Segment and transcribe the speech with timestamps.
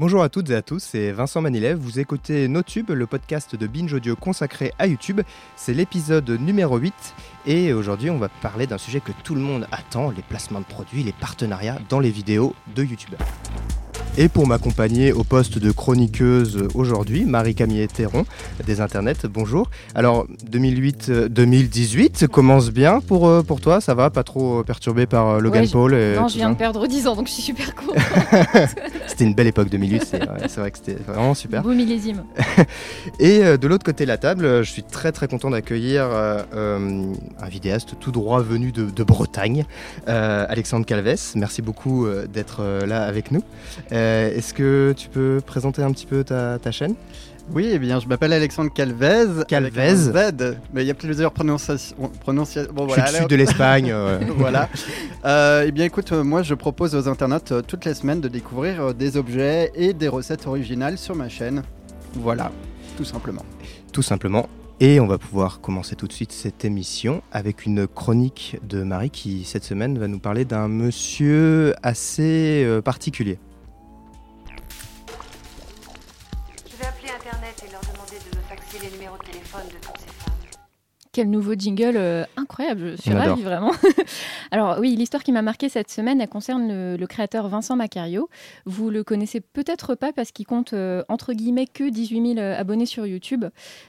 [0.00, 1.78] Bonjour à toutes et à tous, c'est Vincent Manilev.
[1.78, 5.20] Vous écoutez NoTube, le podcast de Binge Audio consacré à YouTube.
[5.54, 6.92] C'est l'épisode numéro 8
[7.46, 10.64] et aujourd'hui on va parler d'un sujet que tout le monde attend, les placements de
[10.64, 13.14] produits, les partenariats dans les vidéos de YouTube.
[14.16, 18.24] Et pour m'accompagner au poste de chroniqueuse aujourd'hui, Marie-Camille Théron
[18.64, 19.68] des Internets, bonjour.
[19.96, 24.10] Alors 2008, 2018 euh, commence bien pour, euh, pour toi, ça va?
[24.10, 27.16] Pas trop perturbé par euh, Logan Paul et Non, je viens de perdre 10 ans
[27.16, 27.96] donc je suis super contente.
[29.08, 31.64] c'était une belle époque 2008, c'est vrai que c'était vraiment super.
[31.64, 32.22] Beau millésime.
[33.18, 37.96] et de l'autre côté de la table, je suis très très content d'accueillir un vidéaste
[37.98, 39.64] tout droit venu de, de Bretagne,
[40.06, 41.32] Alexandre Calves.
[41.34, 43.42] Merci beaucoup d'être là avec nous.
[44.03, 44.03] Euh,
[44.36, 46.94] est-ce que tu peux présenter un petit peu ta, chaîne?
[47.52, 49.44] Oui, eh bien, je m'appelle Alexandre Calvez.
[49.46, 49.96] Calvez.
[49.96, 50.12] Z,
[50.72, 51.94] mais il y a plusieurs prononciations.
[52.72, 53.94] Bon, voilà, sud de l'Espagne.
[54.36, 54.68] voilà.
[55.24, 58.94] Euh, eh bien, écoute, moi, je propose aux internautes euh, toutes les semaines de découvrir
[58.94, 61.62] des objets et des recettes originales sur ma chaîne.
[62.14, 62.50] Voilà,
[62.96, 63.44] tout simplement.
[63.92, 64.48] Tout simplement.
[64.80, 69.10] Et on va pouvoir commencer tout de suite cette émission avec une chronique de Marie
[69.10, 73.38] qui, cette semaine, va nous parler d'un monsieur assez particulier.
[81.14, 83.70] Quel nouveau jingle euh, incroyable, je suis ravie vraiment.
[84.50, 88.28] Alors oui, l'histoire qui m'a marqué cette semaine, elle concerne le, créateur Vincent Macario.
[88.66, 92.58] Vous le connaissez peut-être pas parce qu'il compte euh, entre guillemets que 18 000 euh,
[92.58, 93.44] abonnés sur YouTube.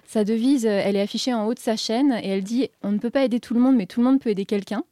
[0.06, 3.00] Sa devise, elle est affichée en haut de sa chaîne et elle dit on ne
[3.00, 4.84] peut pas aider tout le monde, mais tout le monde peut aider quelqu'un.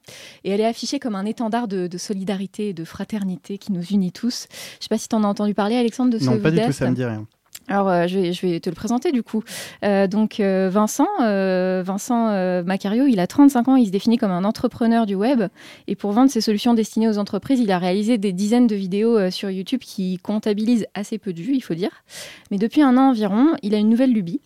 [0.43, 4.11] Et elle est affichée comme un étendard de, solidarité et de fraternité qui nous unit
[4.11, 4.47] tous.
[4.49, 6.49] Je ne sais pas si tu en as entendu parler, Alexandre, de ce Non, pas
[6.49, 7.27] du tout, ça me dit rien.
[7.69, 9.43] Alors, euh, je, vais, te le présenter du coup.
[9.85, 14.43] Euh, donc, euh, Vincent, Vincent Macario, il a 35 ans, il se définit comme un
[14.43, 15.43] entrepreneur du web.
[15.87, 19.29] Et pour vendre ses solutions destinées aux entreprises, il a réalisé des dizaines de vidéos
[19.31, 22.03] sur YouTube qui comptabilisent assez peu de vues, il faut dire.
[22.51, 24.41] Mais depuis un an environ, il a une nouvelle lubie.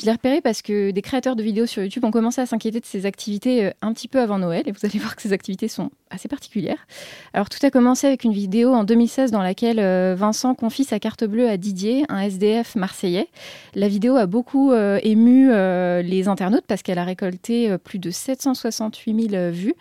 [0.00, 2.80] Je l'ai repéré parce que des créateurs de vidéos sur YouTube ont commencé à s'inquiéter
[2.80, 4.62] de ses activités un petit peu avant Noël.
[4.66, 6.86] Et vous allez voir que ces activités sont assez particulières.
[7.32, 10.98] Alors tout a commencé avec une vidéo en 2016 dans laquelle euh, Vincent confie sa
[10.98, 13.28] carte bleue à Didier, un SDF marseillais.
[13.74, 15.48] La vidéo a beaucoup euh, ému
[16.02, 19.74] les internautes parce qu'elle a récolté plus de 768 000 vues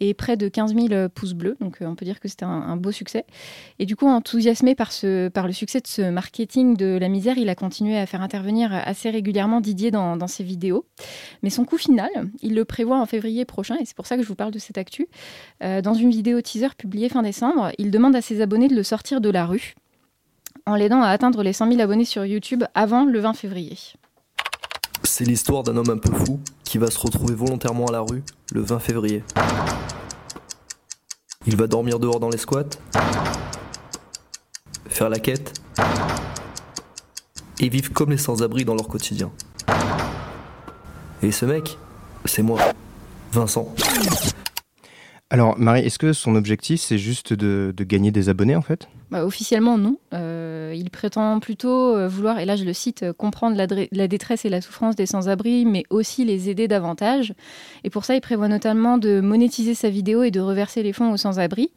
[0.00, 1.56] et près de 15 000 pouces bleus.
[1.60, 3.24] Donc on peut dire que c'était un, beau succès.
[3.78, 7.54] Et du coup, enthousiasmé par, le succès de ce marketing de la misère, il a
[7.54, 10.86] continué à faire intervenir assez régulièrement Didier dans, ses vidéos.
[11.42, 12.10] Mais son coup final,
[12.42, 14.58] il le prévoit en février prochain, et c'est pour ça que je vous parle de
[14.58, 15.06] cette actu.
[15.62, 18.82] Euh, dans une vidéo teaser publiée fin décembre, il demande à ses abonnés de le
[18.82, 19.74] sortir de la rue,
[20.66, 23.76] en l'aidant à atteindre les 100 000 abonnés sur YouTube avant le 20 février.
[25.02, 28.22] C'est l'histoire d'un homme un peu fou qui va se retrouver volontairement à la rue
[28.52, 29.22] le 20 février.
[31.46, 32.64] Il va dormir dehors dans les squats,
[34.88, 35.60] faire la quête
[37.60, 39.30] et vivent comme les sans-abri dans leur quotidien.
[41.22, 41.78] Et ce mec,
[42.24, 42.60] c'est moi,
[43.32, 43.74] Vincent.
[45.34, 48.86] Alors Marie, est-ce que son objectif c'est juste de, gagner des abonnés en fait?
[49.10, 49.96] Bah, Officiellement non.
[50.12, 54.44] Euh, il prétend plutôt euh, vouloir, et là je le cite, euh, comprendre la, détresse
[54.44, 57.34] et la souffrance des sans-abri, mais aussi les aider davantage.
[57.82, 61.10] Et pour ça il prévoit notamment de monétiser sa vidéo et de reverser les fonds
[61.10, 61.72] aux sans-abri.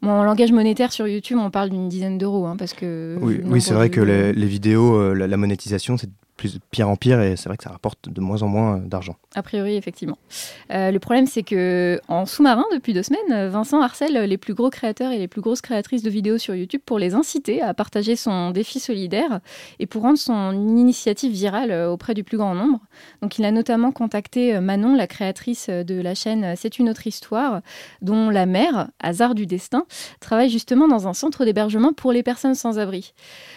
[0.00, 3.18] Bon, en langage monétaire sur YouTube on parle d'une dizaine d'euros, hein, parce que...
[3.20, 7.36] Oui, oui c'est vrai que les, vidéos, la, monétisation c'est plus pire en pire et
[7.36, 9.16] c'est vrai que ça rapporte de moins en moins d'argent.
[9.34, 10.18] A priori, effectivement.
[10.70, 14.70] Euh, le problème, c'est que en sous-marin, depuis deux semaines, Vincent harcèle les plus gros
[14.70, 18.16] créateurs et les plus grosses créatrices de vidéos sur YouTube pour les inciter à partager
[18.16, 19.40] son défi solidaire
[19.78, 22.80] et pour rendre son initiative virale auprès du plus grand nombre.
[23.20, 27.60] Donc, il a notamment contacté Manon, la créatrice de la chaîne C'est une autre histoire,
[28.00, 29.86] dont la mère, hasard du destin,
[30.20, 33.14] travaille justement dans un centre d'hébergement pour les personnes sans abri.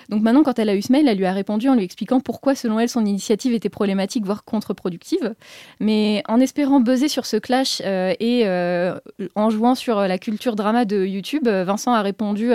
[0.10, 2.20] Donc, Manon, quand elle a eu ce mail, elle lui a répondu en lui expliquant
[2.20, 5.36] pourquoi, selon elle, son initiative était problématique, voire contre-productive.
[5.80, 8.98] Mais en espérant buzzer sur ce clash euh, et euh,
[9.36, 12.52] en jouant sur la culture drama de YouTube, Vincent a répondu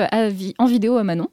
[0.58, 1.28] en vidéo à Manon.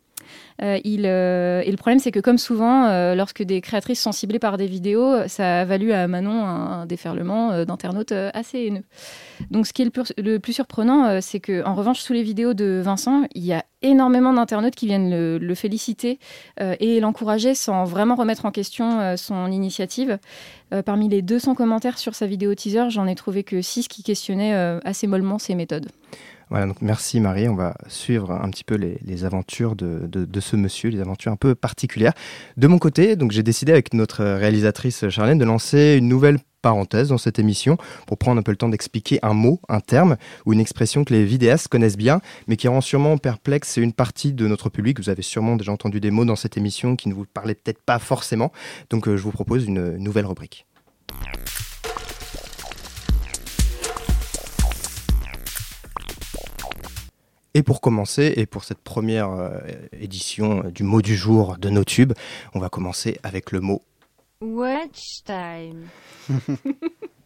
[0.61, 4.39] Euh, euh, et le problème, c'est que comme souvent, euh, lorsque des créatrices sont ciblées
[4.39, 8.83] par des vidéos, ça a valu à Manon un, déferlement d'internautes assez haineux.
[9.51, 9.85] Donc ce qui est
[10.17, 13.63] le plus, surprenant, c'est que en revanche, sous les vidéos de Vincent, il y a
[13.81, 16.19] énormément d'internautes qui viennent le, féliciter
[16.59, 20.17] et l'encourager sans vraiment remettre en question son initiative.
[20.85, 24.53] parmi les 200 commentaires sur sa vidéo teaser, j'en ai trouvé que 6 qui questionnaient
[24.83, 25.89] assez mollement ses méthodes.
[26.49, 27.49] Voilà, donc merci Marie.
[27.49, 31.37] On va suivre un petit peu les, aventures de, de, ce monsieur, les aventures un
[31.37, 32.13] peu particulières.
[32.55, 37.09] De mon côté, donc j'ai décidé avec notre réalisatrice Charlène de lancer une nouvelle parenthèse
[37.09, 40.53] dans cette émission pour prendre un peu le temps d'expliquer un mot, un terme ou
[40.53, 44.47] une expression que les vidéastes connaissent bien, mais qui rend sûrement perplexe une partie de
[44.47, 44.99] notre public.
[44.99, 47.81] Vous avez sûrement déjà entendu des mots dans cette émission qui ne vous parlaient peut-être
[47.81, 48.51] pas forcément.
[48.89, 50.65] Donc euh, je vous propose une nouvelle rubrique.
[57.57, 59.49] Et pour commencer, et pour cette première euh,
[59.99, 62.13] édition du mot du jour de nos tubes,
[62.53, 63.81] on va commencer avec le mot
[64.41, 65.87] Watch time.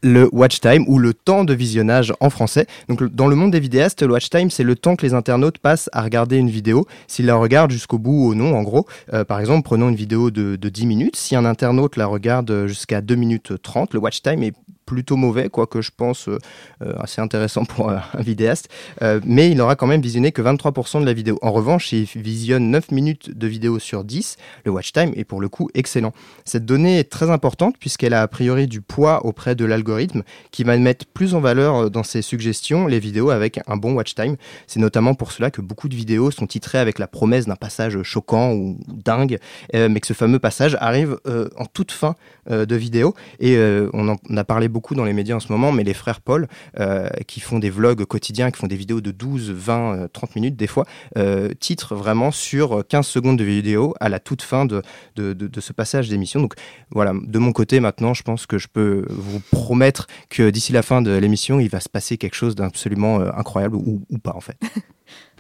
[0.04, 2.66] le watch time ou le temps de visionnage en français.
[2.88, 5.58] Donc dans le monde des vidéastes, le watch time c'est le temps que les internautes
[5.58, 8.86] passent à regarder une vidéo, s'ils la regardent jusqu'au bout ou non en gros.
[9.12, 12.68] Euh, par exemple, prenons une vidéo de, de 10 minutes, si un internaute la regarde
[12.68, 14.54] jusqu'à 2 minutes 30, le watch time est
[14.92, 16.38] plutôt mauvais, quoique je pense euh,
[16.82, 18.68] euh, assez intéressant pour un vidéaste.
[19.02, 21.40] Euh, mais il n'aura quand même visionné que 23% de la vidéo.
[21.42, 24.36] En revanche, il visionne 9 minutes de vidéo sur 10.
[24.66, 26.12] Le watch time est pour le coup excellent.
[26.44, 30.66] Cette donnée est très importante puisqu'elle a a priori du poids auprès de l'algorithme qui
[30.66, 34.36] va mettre plus en valeur dans ses suggestions les vidéos avec un bon watch time.
[34.68, 38.02] C'est notamment pour cela que beaucoup de vidéos sont titrées avec la promesse d'un passage
[38.04, 39.38] choquant ou dingue,
[39.74, 41.18] mais que ce fameux passage arrive
[41.58, 42.16] en toute fin
[42.50, 43.14] de vidéo.
[43.40, 43.58] Et
[43.94, 46.22] on en a parlé beaucoup beaucoup dans les médias en ce moment, mais les frères
[46.22, 46.48] Paul,
[46.80, 50.56] euh, qui font des vlogs quotidiens, qui font des vidéos de 12, 20, 30 minutes
[50.56, 50.88] des fois,
[51.20, 54.82] euh, titrent vraiment sur 15 secondes de vidéo à la toute fin de,
[55.16, 56.40] de, de, ce passage d'émission.
[56.42, 56.56] Donc
[56.90, 60.82] voilà, de mon côté maintenant, je pense que je peux vous promettre que d'ici la
[60.82, 64.34] fin de l'émission, il va se passer quelque chose d'absolument euh, incroyable ou, ou pas
[64.34, 64.58] en fait.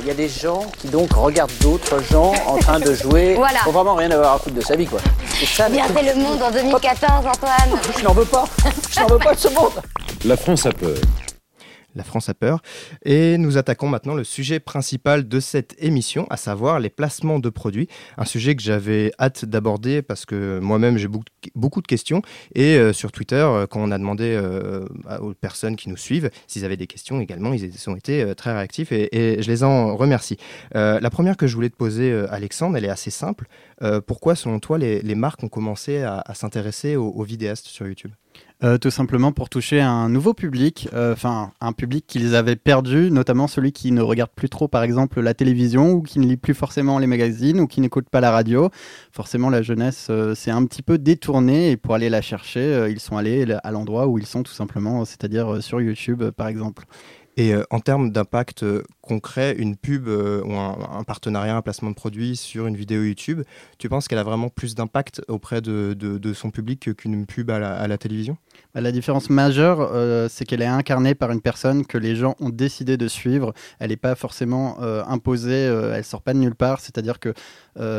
[0.00, 3.60] Il y a des gens qui donc regardent d'autres gens en train de jouer voilà.
[3.62, 4.98] pour vraiment rien avoir à foutre de sa vie quoi.
[5.54, 7.80] Ça, Bien fait le monde en 2014 Antoine.
[7.96, 8.44] Je n'en veux pas.
[8.90, 9.72] Je n'en veux pas de ce monde.
[10.24, 10.96] La France a peur.
[11.98, 12.62] La France a peur.
[13.04, 17.50] Et nous attaquons maintenant le sujet principal de cette émission, à savoir les placements de
[17.50, 17.88] produits.
[18.16, 21.08] Un sujet que j'avais hâte d'aborder parce que moi-même j'ai
[21.56, 22.22] beaucoup de questions.
[22.54, 24.86] Et euh, sur Twitter, euh, quand on a demandé euh,
[25.20, 28.92] aux personnes qui nous suivent s'ils avaient des questions également, ils ont été très réactifs
[28.92, 30.36] et, je les en remercie.
[30.74, 33.46] la première que je voulais te poser, Alexandre, elle est assez simple.
[34.06, 38.12] pourquoi, selon toi, les, marques ont commencé à, s'intéresser aux vidéastes sur YouTube?
[38.64, 43.08] Euh, tout simplement pour toucher un nouveau public, euh, enfin un public qu'ils avaient perdu,
[43.12, 46.36] notamment celui qui ne regarde plus trop par exemple la télévision ou qui ne lit
[46.36, 48.68] plus forcément les magazines ou qui n'écoute pas la radio.
[49.12, 52.98] Forcément la jeunesse euh, s'est un petit peu détournée et pour aller la chercher, ils
[52.98, 56.84] sont allés à l'endroit où ils sont tout simplement, c'est-à-dire sur YouTube par exemple.
[57.36, 58.64] Et en termes d'impact
[59.08, 63.02] euh, concret, une pub euh, ou un, partenariat, un placement de produit sur une vidéo
[63.02, 63.42] YouTube,
[63.78, 67.98] tu penses qu'elle a vraiment plus d'impact auprès de, son public qu'une pub à la,
[67.98, 68.36] télévision?
[68.74, 69.90] Bah, La différence majeure,
[70.28, 73.54] c'est qu'elle est incarnée par une personne que les gens ont décidé de suivre.
[73.78, 75.64] Elle n'est pas forcément imposée,
[75.94, 76.80] elle sort pas de nulle part.
[76.80, 77.32] C'est-à-dire que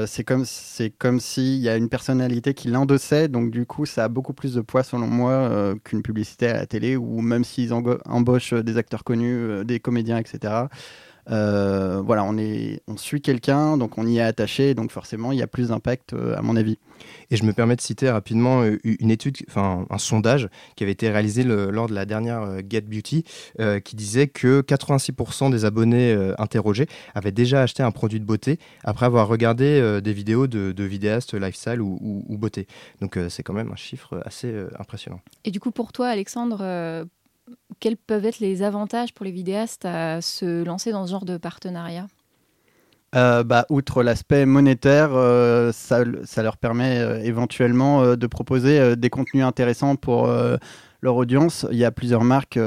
[0.06, 3.28] c'est comme c'est comme s'il y a une personnalité qui l'endossait.
[3.28, 6.66] Donc du coup, ça a beaucoup plus de poids selon moi qu'une publicité à la
[6.66, 10.54] télé ou même s'ils embauchent des acteurs connus euh, des comédiens, etc.
[11.30, 15.38] Euh, voilà, on, est, on suit quelqu'un, donc on y est attaché, donc forcément, il
[15.38, 16.78] y a plus d'impact, euh, à mon avis.
[17.32, 21.10] Et je me permets de citer rapidement une étude, enfin un sondage qui avait été
[21.10, 23.24] réalisé lors de la dernière Get Beauty,
[23.86, 29.06] qui disait que 86% des abonnés interrogés avaient déjà acheté un produit de beauté après
[29.06, 32.68] avoir regardé des vidéos de, vidéastes lifestyle ou, ou beauté.
[33.00, 35.22] Donc c'est quand même un chiffre assez impressionnant.
[35.46, 37.06] Et du coup, pour toi, Alexandre,
[37.80, 41.38] quels peuvent être les avantages pour les vidéastes à se lancer dans ce genre de
[41.38, 42.08] partenariat?
[43.16, 49.44] Euh, bah, outre l'aspect monétaire, euh, ça, leur permet euh, éventuellement de proposer des contenus
[49.44, 50.32] intéressants pour
[51.02, 51.66] leur audience.
[51.72, 52.60] Il y a plusieurs marques,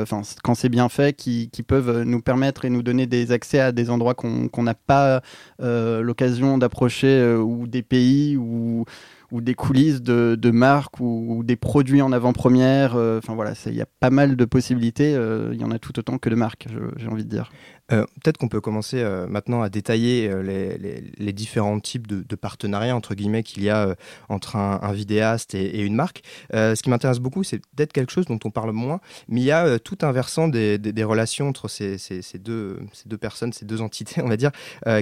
[0.43, 3.91] quand c'est bien fait, qui, peuvent nous permettre et nous donner des accès à des
[3.91, 5.23] endroits qu'on n'a pas
[5.59, 8.85] l'occasion d'approcher ou des pays ou
[9.33, 12.95] ou des coulisses de, de marques ou, des produits en avant-première.
[12.95, 15.15] Euh, enfin voilà, il y a pas mal de possibilités.
[15.17, 17.51] Euh, il y en a tout autant que de marques, j'ai envie de dire.
[17.93, 20.77] Euh, peut-être qu'on peut commencer maintenant à détailler les,
[21.19, 23.95] les, différents types de, partenariats entre guillemets qu'il y a
[24.29, 26.23] entre un, vidéaste et, une marque.
[26.53, 29.51] ce qui m'intéresse beaucoup, c'est peut-être quelque chose dont on parle moins, mais il y
[29.51, 31.99] a tout un versant des, relations entre ces,
[32.39, 32.79] deux,
[33.21, 34.51] personnes, ces deux entités, on va dire,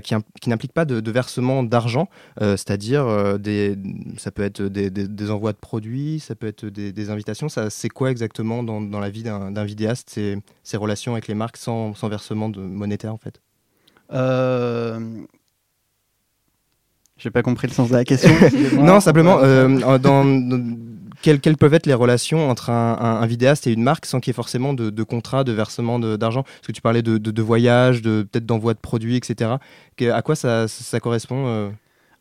[0.03, 3.05] qui, qui n'impliquent pas de, versement d'argent, c'est-à-dire
[4.19, 7.49] ça peut être des, envois de produits, ça peut être des, invitations.
[7.49, 12.49] C'est quoi exactement dans, la vie d'un, vidéaste, ces, relations avec les marques sans versement
[12.49, 13.41] de monétaire en fait
[14.13, 14.99] euh...
[17.17, 18.31] J'ai pas compris le sens de la question.
[18.83, 20.25] non, simplement, euh, dans,
[21.23, 24.21] quelles, quelles peuvent être les relations entre un, un- un vidéaste et une marque sans
[24.21, 26.45] qu'il y ait forcément de, de contrat, de versement d'argent?
[26.45, 29.57] Parce que tu parlais de, de, de voyage, de peut-être d'envoi de produits, etc.
[29.97, 31.69] Que- à quoi ça, ça, ça correspond euh?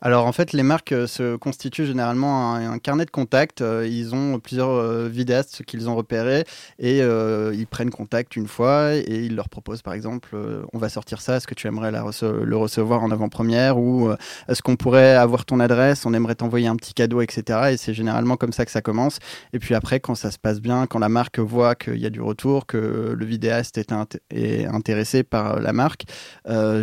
[0.02, 3.60] Alors en fait, les marques euh, se constituent généralement un, un carnet de contact.
[3.60, 6.44] Euh, ils ont plusieurs euh, vidéastes qu'ils ont repérés
[6.78, 10.36] et ils prennent contact une fois et ils leur proposent par exemple
[10.72, 14.10] on va sortir ça, est-ce que tu aimerais le recevoir en avant-première ou
[14.48, 17.70] est-ce qu'on pourrait avoir ton adresse, on aimerait t'envoyer un petit cadeau, etc.
[17.72, 19.18] Et c'est généralement comme ça que ça commence.
[19.52, 22.10] Et puis après, quand ça se passe bien, quand la marque voit qu'il y a
[22.10, 26.04] du retour, que le vidéaste est, int- est intéressé par la marque,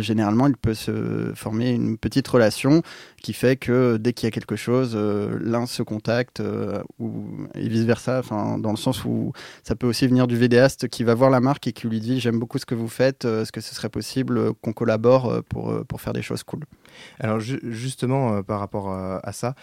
[0.00, 2.82] généralement il peut se former une petite relation
[3.22, 7.24] qui fait que dès qu'il y a quelque chose, euh, l'un se contacte euh, ou,
[7.54, 9.32] et vice-versa, dans le sens où
[9.62, 12.20] ça peut aussi venir du vidéaste qui va voir la marque et qui lui dit
[12.20, 15.84] j'aime beaucoup ce que vous faites, euh, est-ce que ce serait possible qu'on collabore pour,
[15.86, 16.64] pour faire des choses cool?
[17.20, 19.54] Alors ju- justement, par rapport à ça,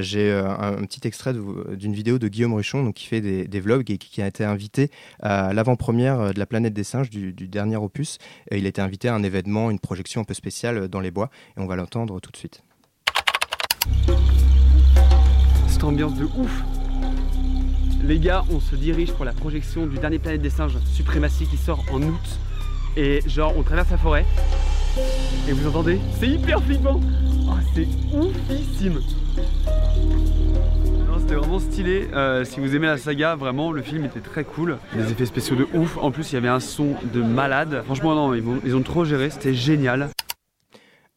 [0.00, 1.32] j'ai un, petit extrait
[1.76, 4.90] d'une vidéo de Guillaume Ruchon donc, qui fait des, vlogs et qui, a été invité
[5.20, 8.18] à l'avant-première de la planète des singes du, dernier opus.
[8.50, 11.30] Il a été invité à un événement, une projection un peu spéciale dans les bois.
[11.56, 12.62] Et on va l'entendre tout de suite.
[15.68, 16.62] Cette ambiance de ouf
[18.02, 21.56] Les gars, on se dirige pour la projection du dernier Planète des Singes Suprématie qui
[21.56, 22.38] sort en août.
[22.96, 24.24] Et genre, on traverse la forêt.
[25.48, 27.00] Et vous entendez C'est hyper flippant
[27.48, 29.00] Oh, c'est oufissime
[31.18, 32.08] C'était vraiment stylé.
[32.14, 34.78] Euh, si vous aimez la saga, vraiment, le film était très cool.
[34.94, 35.98] Des effets spéciaux de ouf.
[35.98, 37.82] En plus, il y avait un son de malade.
[37.84, 38.32] Franchement, non,
[38.64, 39.30] ils ont trop géré.
[39.30, 40.10] C'était génial.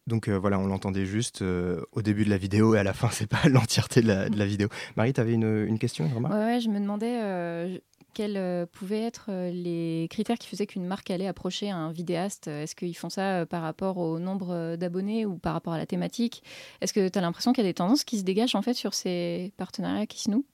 [0.07, 2.93] Donc euh, voilà, on l'entendait juste euh, au début de la vidéo et à la
[2.93, 4.69] fin, c'est pas l'entièreté de la, de la vidéo.
[4.95, 6.33] Marie, tu avais une, une question, une remarque?
[6.33, 7.77] Ouais, ouais, je me demandais euh,
[8.13, 12.47] quels euh, pouvaient être les critères qui faisaient qu'une marque allait approcher un vidéaste?
[12.47, 16.41] Est-ce qu'ils font ça par rapport au nombre d'abonnés ou par rapport à la thématique?
[16.81, 18.73] Est-ce que tu as l'impression qu'il y a des tendances qui se dégagent en fait
[18.73, 20.45] sur ces partenariats qui se nouent?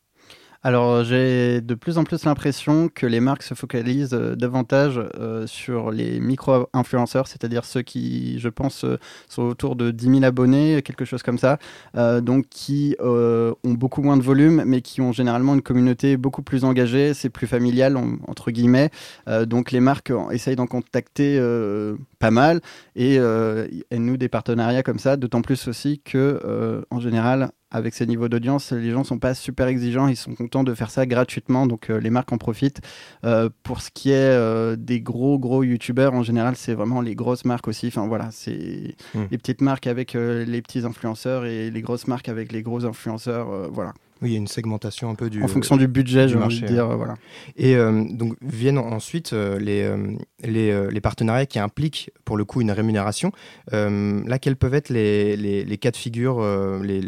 [0.66, 5.46] Alors, j'ai de plus en plus l'impression que les marques se focalisent euh, davantage euh,
[5.46, 10.82] sur les micro-influenceurs, c'est-à-dire ceux qui, je pense, euh, sont autour de 10 000 abonnés,
[10.82, 11.58] quelque chose comme ça,
[11.98, 16.16] euh, donc qui euh, ont beaucoup moins de volume, mais qui ont généralement une communauté
[16.16, 18.90] beaucoup plus engagée, c'est plus familial, en- entre guillemets.
[19.28, 22.62] Euh, donc, les marques en- essayent d'en contacter euh, pas mal
[22.96, 27.94] et euh, nouent des partenariats comme ça, d'autant plus aussi que, euh, en général, avec
[27.96, 31.06] ces niveaux d'audience, les gens sont pas super exigeants, ils sont contents de faire ça
[31.06, 32.80] gratuitement, donc euh, les marques en profitent.
[33.26, 37.16] Euh, pour ce qui est euh, des gros gros youtubeurs, en général, c'est vraiment les
[37.16, 37.88] grosses marques aussi.
[37.88, 39.26] Enfin voilà, c'est Hmm.
[39.32, 43.48] les petites marques avec les petits influenceurs et les grosses marques avec les gros influenceurs.
[43.72, 45.42] voilà, Oui, il y a une segmentation un peu du.
[45.44, 46.88] en fonction du budget, du de marché, dire.
[46.96, 47.16] voilà.
[47.58, 52.46] Et euh, donc viennent ensuite euh, les, euh, les, les partenariats qui impliquent pour le
[52.46, 53.32] coup une rémunération.
[53.72, 56.42] Là, quels peuvent être les, les, les cas de figure,
[56.82, 57.02] les,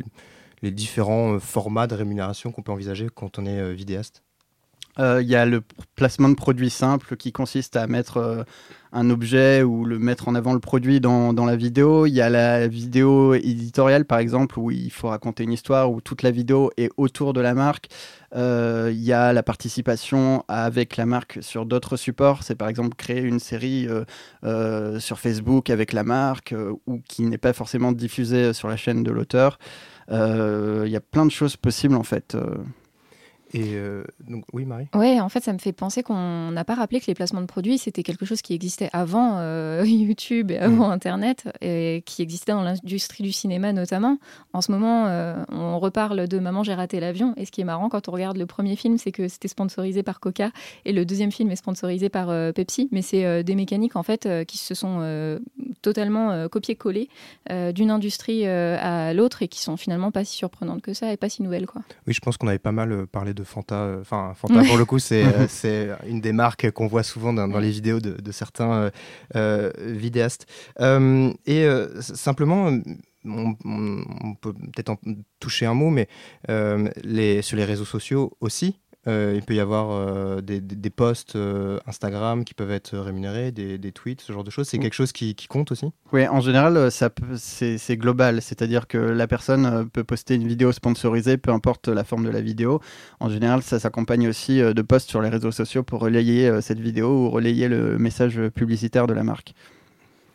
[0.65, 4.24] les différents euh, formats de rémunération qu'on peut envisager quand on est euh, vidéaste?
[4.98, 5.62] Euh, Il y a le
[5.95, 8.45] placement de produit simple qui consiste à mettre
[8.93, 12.05] un objet ou le mettre en avant le produit dans, dans la vidéo.
[12.05, 16.00] Il y a la vidéo éditoriale, par exemple, où il faut raconter une histoire, où
[16.00, 17.89] toute la vidéo est autour de la marque.
[18.34, 22.43] Il y a la participation avec la marque sur d'autres supports.
[22.43, 23.89] C'est par exemple créer une série
[25.00, 26.55] sur Facebook avec la marque
[26.88, 29.60] ou qui n'est pas forcément diffusée sur la chaîne de l'auteur.
[30.12, 32.35] Euh, Il y a plein de choses possibles en fait.
[33.55, 33.59] Euh.
[33.59, 34.88] Et euh, donc, oui, Marie?
[34.93, 37.45] Ouais, en fait, ça me fait penser qu'on n'a pas rappelé que les placements de
[37.45, 42.51] produits, c'était quelque chose qui existait avant euh, YouTube et avant Internet, et qui existait
[42.51, 44.17] dans l'industrie du cinéma notamment.
[44.53, 47.33] En ce moment, euh, on reparle de Maman, j'ai raté l'avion.
[47.38, 50.03] Et ce qui est marrant quand on regarde le premier film, c'est que c'était sponsorisé
[50.03, 50.51] par Coca,
[50.85, 52.89] et le deuxième film est sponsorisé par Pepsi.
[52.91, 55.39] Mais c'est des mécaniques, en fait, qui se sont
[55.81, 57.09] totalement copiées-collées
[57.74, 61.29] d'une industrie à l'autre, et qui sont finalement pas si surprenantes que ça, et pas
[61.29, 61.81] si nouvelles, quoi.
[62.07, 63.75] Oui, je pense qu'on avait pas mal parlé de Fanta.
[63.75, 67.33] euh, Enfin, Fanta, pour le coup, c'est euh, c'est une des marques qu'on voit souvent
[67.33, 68.91] dans, dans les vidéos de, de certains
[69.35, 70.45] euh, vidéastes.
[70.79, 71.67] Et
[71.99, 72.71] simplement,
[73.25, 74.97] on, peut peut-être en
[75.39, 76.07] toucher un mot, mais
[76.49, 80.89] euh, les, sur les réseaux sociaux aussi, il peut y avoir euh, des, des- des
[80.89, 84.67] posts euh, Instagram qui peuvent être rémunérés, des, des tweets, ce genre de choses.
[84.67, 84.81] C'est Mm.
[84.81, 85.85] quelque chose qui, qui compte aussi?
[86.12, 90.47] Oui, en général, euh, ça c'est global, c'est-à-dire que la personne euh, peut poster une
[90.47, 92.79] vidéo sponsorisée, peu importe la forme de la vidéo.
[93.19, 96.62] En général, ça s'accompagne aussi euh, de posts sur les réseaux sociaux pour relayer euh,
[96.62, 99.53] cette vidéo ou relayer le message publicitaire de la marque.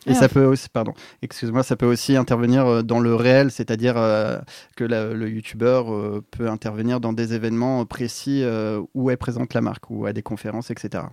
[0.07, 3.51] Et Ah, ça peut aussi, pardon, excuse-moi, ça peut aussi intervenir euh, dans le réel,
[3.51, 4.39] c'est-à-dire euh,
[4.75, 9.53] que la- le youtubeur euh, peut intervenir dans des événements précis euh, où est présente
[9.53, 11.03] la marque ou à des conférences, etc.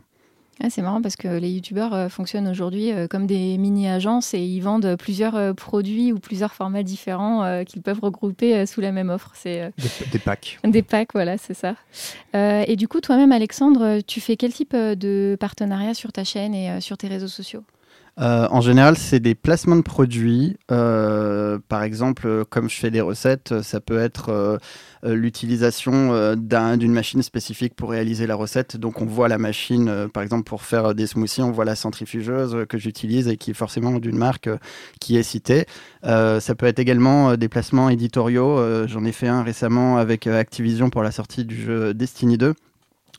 [0.61, 4.97] Ah, c'est marrant parce que les youtubeurs fonctionnent aujourd'hui comme des mini-agences et ils vendent
[4.99, 9.31] plusieurs produits ou plusieurs formats différents qu'ils peuvent regrouper sous la même offre.
[9.35, 10.59] C'est Des, des packs.
[10.65, 11.77] des packs, voilà, c'est ça.
[12.35, 16.81] Et du coup, toi-même, Alexandre, tu fais quel type de partenariat sur ta chaîne et
[16.81, 17.63] sur tes réseaux sociaux?
[18.21, 20.57] Euh, en général, c'est des placements de produits.
[20.73, 24.59] Euh, par exemple, euh, comme je fais des recettes, ça peut être
[25.05, 28.77] l'utilisation d'un- d'une machine spécifique pour réaliser la recette.
[28.77, 32.67] Donc, on voit la machine, par exemple, pour faire des smoothies, on voit la centrifugeuse
[32.69, 34.49] que j'utilise et qui est forcément d'une marque
[35.01, 35.67] qui est citée.
[36.03, 38.87] Ça peut être également des placements éditoriaux.
[38.89, 42.55] J'en ai fait un récemment avec Activision pour la sortie du jeu Destiny 2.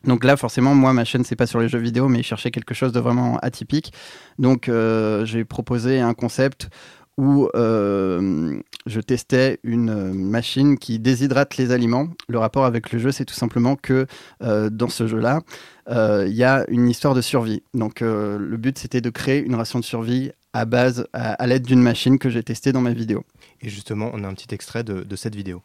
[0.06, 2.74] Donc là, forcément, moi, ma chaîne, c'est pas sur les jeux vidéo, mais je quelque
[2.74, 3.94] chose de vraiment atypique.
[4.38, 6.70] Donc, euh, j'ai proposé un concept
[7.18, 12.08] où euh, je testais une euh, machine qui déshydrate les aliments.
[12.30, 14.08] Le rapport avec le jeu, c'est tout simplement que
[14.40, 15.42] dans ce jeu-là,
[15.90, 17.62] il y a une histoire de survie.
[17.74, 21.82] Donc, le but, c'était de créer une ration de survie à base, à, l'aide d'une
[21.82, 23.24] machine que j'ai testée dans ma vidéo.
[23.62, 25.62] Et justement, on a un petit extrait de cette vidéo.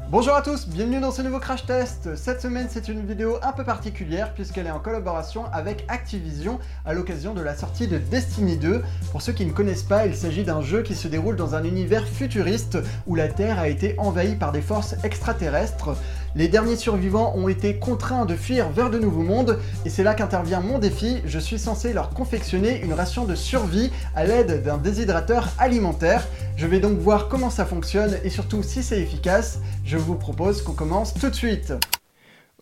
[0.00, 2.16] Bonjour à tous, bienvenue dans ce nouveau crash test.
[2.16, 6.94] Cette semaine, c'est une vidéo un peu particulière puisqu'elle est en collaboration avec Activision à
[6.94, 8.82] l'occasion de la sortie de Destiny 2.
[9.12, 11.62] Pour ceux qui ne connaissent pas, il s'agit d'un jeu qui se déroule dans un
[11.62, 15.96] univers futuriste où la Terre a été envahie par des forces extraterrestres.
[16.36, 20.14] Les derniers survivants ont été contraints de fuir vers de nouveaux mondes et c'est là
[20.14, 21.22] qu'intervient mon défi.
[21.26, 26.26] Je suis censé leur confectionner une ration de survie à l'aide d'un déshydrateur alimentaire.
[26.56, 29.60] Je vais donc voir comment ça fonctionne et surtout si c'est efficace.
[29.84, 31.72] Je vous propose qu'on commence tout de suite.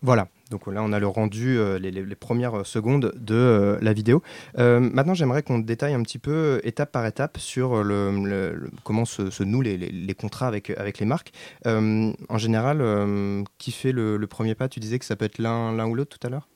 [0.03, 4.21] Voilà, donc là on a le rendu, euh, les, premières secondes de euh, la vidéo.
[4.59, 9.43] Euh, maintenant j'aimerais qu'on détaille un petit peu étape par étape sur le, comment se,
[9.43, 10.69] nouent les, contrats avec,
[10.99, 11.31] les marques.
[11.65, 12.83] En général,
[13.57, 14.69] qui fait le, le premier pas?
[14.69, 16.47] Tu disais que ça peut être l'un ou l'autre tout à l'heure?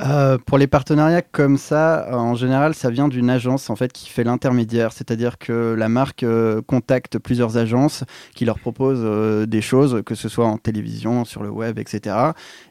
[0.00, 3.92] Euh, pour les partenariats comme ça, euh, en général, ça vient d'une agence en fait
[3.92, 8.02] qui fait l'intermédiaire, c'est-à-dire que la marque euh, contacte plusieurs agences
[8.34, 12.16] qui leur proposent des choses, que ce soit en télévision, sur le web, etc.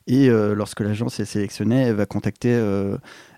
[0.08, 2.60] Et lorsque l'agence est sélectionnée, elle va contacter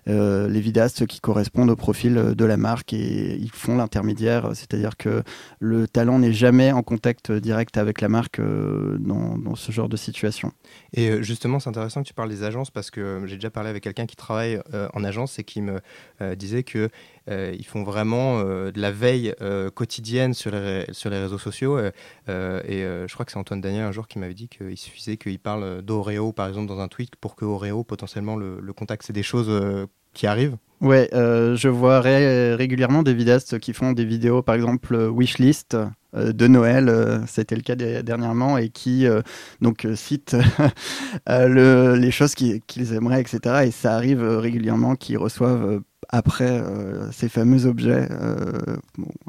[0.08, 4.50] euh, euh, les vidéastes qui correspondent au profil de la marque et ils font l'intermédiaire,
[4.54, 5.22] c'est-à-dire que
[5.60, 9.88] le talent n'est jamais en contact direct avec la marque euh, dans, dans ce genre
[9.88, 10.52] de situation.
[10.92, 13.50] Et euh, justement, c'est intéressant que tu parles des agences parce que euh, j'ai déjà
[13.50, 15.80] parlé avec quelqu'un qui travaille euh, en agence et qui me
[16.20, 16.88] euh, disait que euh,
[17.28, 21.76] ils font vraiment euh, de la veille euh, quotidienne sur les, réseaux sociaux.
[21.78, 21.90] euh,
[22.28, 24.76] euh, et euh, je crois que c'est Antoine Daniel un jour qui m'avait dit qu'il
[24.76, 28.72] suffisait qu'il parle d'Oreo par exemple dans un tweet pour que Oreo potentiellement le, le
[28.72, 29.04] contacte.
[29.06, 30.56] C'est des choses euh, qui arrivent.
[30.82, 35.08] Ouais, euh, je vois ré- régulièrement des vidéastes qui font des vidéos, par exemple euh,
[35.10, 35.74] wishlist
[36.14, 39.22] euh, de Noël, euh, c'était le cas dernièrement, et qui euh,
[39.62, 40.36] donc euh, citent
[41.28, 43.64] euh, le- les choses qui- qu'ils aimeraient, etc.
[43.66, 48.76] Et ça arrive euh, régulièrement qu'ils reçoivent euh, après euh, ces fameux objets, euh,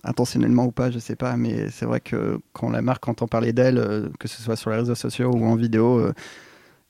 [0.03, 3.53] intentionnellement ou pas, je sais pas, mais c'est vrai que quand la marque entend parler
[3.53, 6.11] d'elle, euh, que ce soit sur les réseaux sociaux ou en vidéo,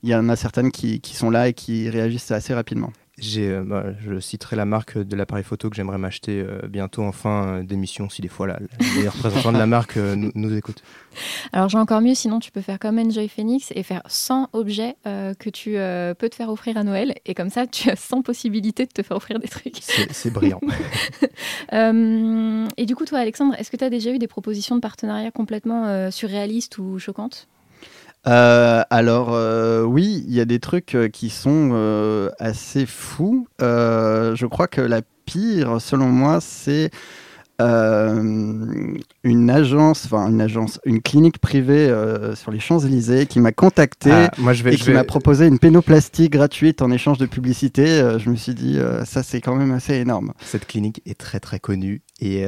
[0.02, 2.92] il y en a certaines qui sont là et qui réagissent assez rapidement.
[3.20, 7.02] J'ai, euh, bah, je citerai la marque de l'appareil photo que j'aimerais m'acheter euh, bientôt
[7.02, 8.60] en fin euh, d'émission si des fois la-
[8.96, 10.82] les représentants de la marque euh, nous, nous écoutent.
[11.52, 14.94] Alors j'ai encore mieux, sinon tu peux faire comme Enjoy Phoenix et faire 100 objets
[15.04, 15.72] que tu
[16.18, 17.14] peux te faire offrir à Noël.
[17.26, 19.78] Et comme ça, tu as 100 possibilités de te faire offrir des trucs.
[20.12, 20.60] C'est brillant.
[21.72, 25.30] Et du coup, toi, Alexandre, est-ce que tu as déjà eu des propositions de partenariat
[25.30, 27.48] complètement surréalistes ou choquantes?
[28.28, 33.46] Euh, alors euh, oui, il y a des trucs euh, qui sont euh, assez fous.
[33.60, 36.90] Je crois que la pire, selon moi, c'est
[37.60, 41.92] une agence, enfin une agence, une clinique privée
[42.36, 44.12] sur les Champs Élysées qui m'a contacté.
[44.12, 47.26] Ah, moi je vais, Et qui vais- m'a proposé une pénoplastie gratuite en échange de
[47.26, 47.86] publicité.
[48.18, 50.32] Je me suis dit, ça c'est quand même assez énorme.
[50.40, 52.46] Cette clinique est très très connue et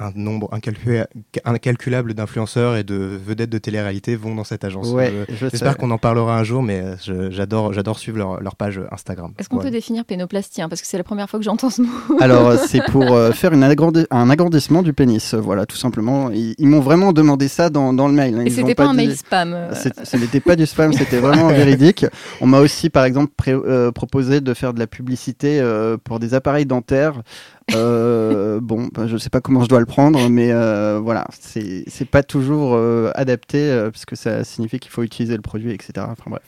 [0.00, 1.04] un nombre incalcu-
[1.44, 4.88] incalculable d'influenceurs et de vedettes de télé-réalité vont dans cette agence.
[4.88, 5.50] Ouais, Euh, je sais.
[5.52, 9.32] J'espère qu'on en parlera un jour, mais euh, j'adore, suivre leur, leur page Instagram.
[9.38, 11.82] Est-ce qu'on peut définir pénoplastie hein, Parce que c'est la première fois que j'entends ce
[11.82, 11.88] mot.
[12.20, 15.34] Alors, euh, c'est pour euh, faire une agrandi- un agrandissement du pénis.
[15.34, 16.30] Voilà, tout simplement.
[16.30, 18.34] Ils, ils m'ont vraiment demandé ça dans, dans le mail.
[18.36, 18.40] hein.
[18.42, 19.52] Et Ils c'était pas, un dit- mail spam.
[19.52, 19.74] euh.
[19.74, 22.06] Ce n'était pas du spam, c'était vraiment véridique.
[22.40, 26.18] On m'a aussi, par exemple, pré- euh, proposé de faire de la publicité euh, pour
[26.20, 27.22] des appareils dentaires.
[27.74, 31.26] Euh, bon, bah, je ne sais pas comment je dois le prendre, mais euh, voilà,
[31.30, 35.72] c'est pas toujours euh, adapté euh, parce que ça signifie qu'il faut utiliser le produit,
[35.72, 36.06] etc.
[36.10, 36.42] Enfin bref.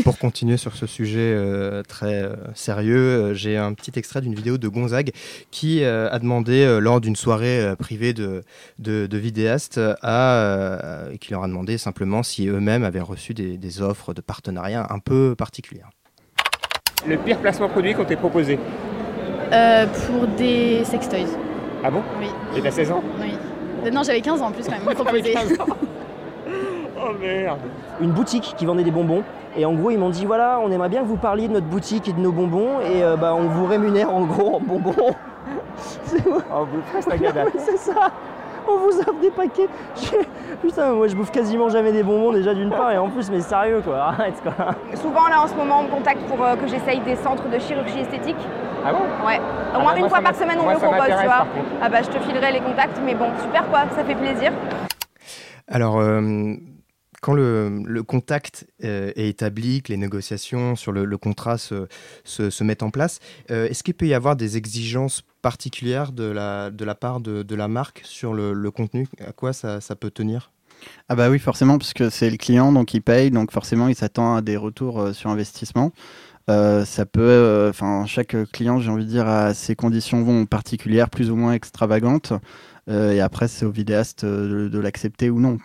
[0.04, 4.34] Pour continuer sur ce sujet euh, très euh, sérieux, euh, j'ai un petit extrait d'une
[4.34, 5.10] vidéo de Gonzague
[5.50, 8.42] qui euh, a demandé, euh, lors d'une soirée euh, privée de,
[8.78, 13.58] de, de vidéastes, à, euh, qui leur a demandé simplement si eux-mêmes avaient reçu des,
[13.58, 15.90] des offres de partenariat un peu particulières.
[17.06, 18.58] Le pire placement produit qu'on t'ait proposé
[19.52, 21.26] Euh, pour des sextoys.
[21.84, 22.28] Ah bon Oui.
[22.56, 23.36] Et t'as 16 ans Oui.
[23.84, 24.94] Euh, Non, j'avais 15 ans en plus quand même.
[24.94, 25.32] Proposé.
[25.32, 25.66] 15 ans.
[27.02, 27.58] Oh merde
[28.00, 29.22] une boutique qui vendait des bonbons.
[29.56, 31.66] Et en gros, ils m'ont dit voilà, on aimerait bien que vous parliez de notre
[31.66, 32.80] boutique et de nos bonbons.
[32.80, 34.94] Et euh, bah, on vous rémunère en gros en bonbons.
[35.76, 38.10] C'est Oh, vous c'est ça
[38.68, 39.68] On vous offre des paquets.
[40.60, 42.92] Putain, moi je bouffe quasiment jamais des bonbons déjà d'une part.
[42.92, 44.52] Et en plus, mais sérieux quoi, arrête quoi.
[44.94, 47.58] Souvent là en ce moment on me contacte pour euh, que j'essaye des centres de
[47.58, 48.36] chirurgie esthétique.
[48.84, 49.38] Ah bon Ouais.
[49.38, 49.42] Au
[49.74, 51.46] Ah moins bah, une moi, fois par m'a- semaine on me ça propose, tu vois.
[51.82, 54.52] Ah bah je te filerai les contacts, mais bon, super quoi, ça fait plaisir.
[55.68, 56.54] Alors, euh,
[57.20, 61.86] quand le, le contact euh, est établi, que les négociations sur le, le contrat se,
[62.24, 66.24] se, se mettent en place, euh, est-ce qu'il peut y avoir des exigences particulières de
[66.24, 69.06] la, de la part de, de la marque sur le, le contenu?
[69.26, 70.50] À quoi ça, ça peut tenir?
[71.10, 73.94] Ah bah oui, forcément, parce que c'est le client, donc il paye, donc forcément il
[73.94, 75.92] s'attend à des retours euh, sur investissement.
[76.50, 81.08] Euh, ça peut, euh, enfin chaque client, j'ai envie de dire, a ses conditions particulières,
[81.08, 82.32] plus ou moins extravagantes,
[82.88, 85.58] Euh, et après c'est au vidéaste de, l'accepter ou non.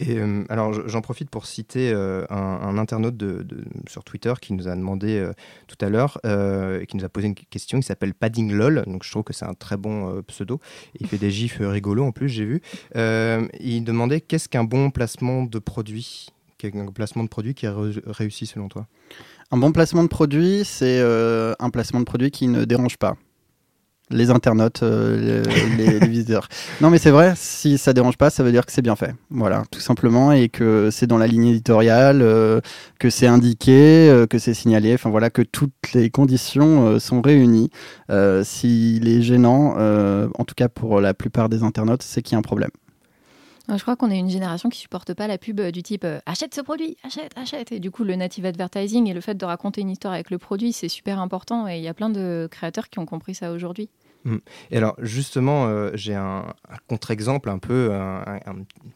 [0.00, 0.18] Et
[0.50, 3.22] alors, je- j'en profite pour citer un, internaute
[3.88, 5.26] sur Twitter qui nous a demandé
[5.68, 9.04] tout à l'heure, et qui nous a posé une question, il s'appelle Padding LOL, donc
[9.04, 10.60] je trouve que c'est un très bon pseudo.
[11.00, 12.60] Il fait des gifs rigolos en plus, j'ai vu.
[12.94, 16.26] Il demandait qu'est-ce qu'un bon placement de produit
[16.58, 17.74] Qu'un placement de produit qui a
[18.06, 18.86] réussi selon toi?
[19.50, 23.16] Un bon placement de produit, c'est euh, un placement de produit qui ne dérange pas
[24.10, 25.42] les internautes, euh,
[25.76, 26.48] les, visiteurs.
[26.80, 29.14] Non, mais c'est vrai, si ça dérange pas, ça veut dire que c'est bien fait.
[29.30, 32.60] Voilà, tout simplement, et que c'est dans la ligne éditoriale, euh,
[32.98, 37.70] que c'est indiqué, euh, que c'est signalé, enfin voilà, que toutes les conditions sont réunies.
[38.42, 42.38] S'il est gênant, en tout cas pour la plupart des internautes, c'est qu'il y a
[42.38, 42.70] un problème.
[43.68, 46.20] Je crois qu'on est une génération qui supporte pas la pub euh, du type euh,
[46.26, 47.72] achète ce produit, achète, achète.
[47.72, 50.36] Et du coup, le native advertising et le fait de raconter une histoire avec le
[50.36, 51.66] produit, c'est super important.
[51.66, 53.88] Et il y a plein de créateurs qui ont compris ça aujourd'hui.
[54.24, 54.36] Mm.
[54.70, 56.46] Et alors, justement, euh, j'ai un,
[56.88, 58.40] contre-exemple, un peu, un,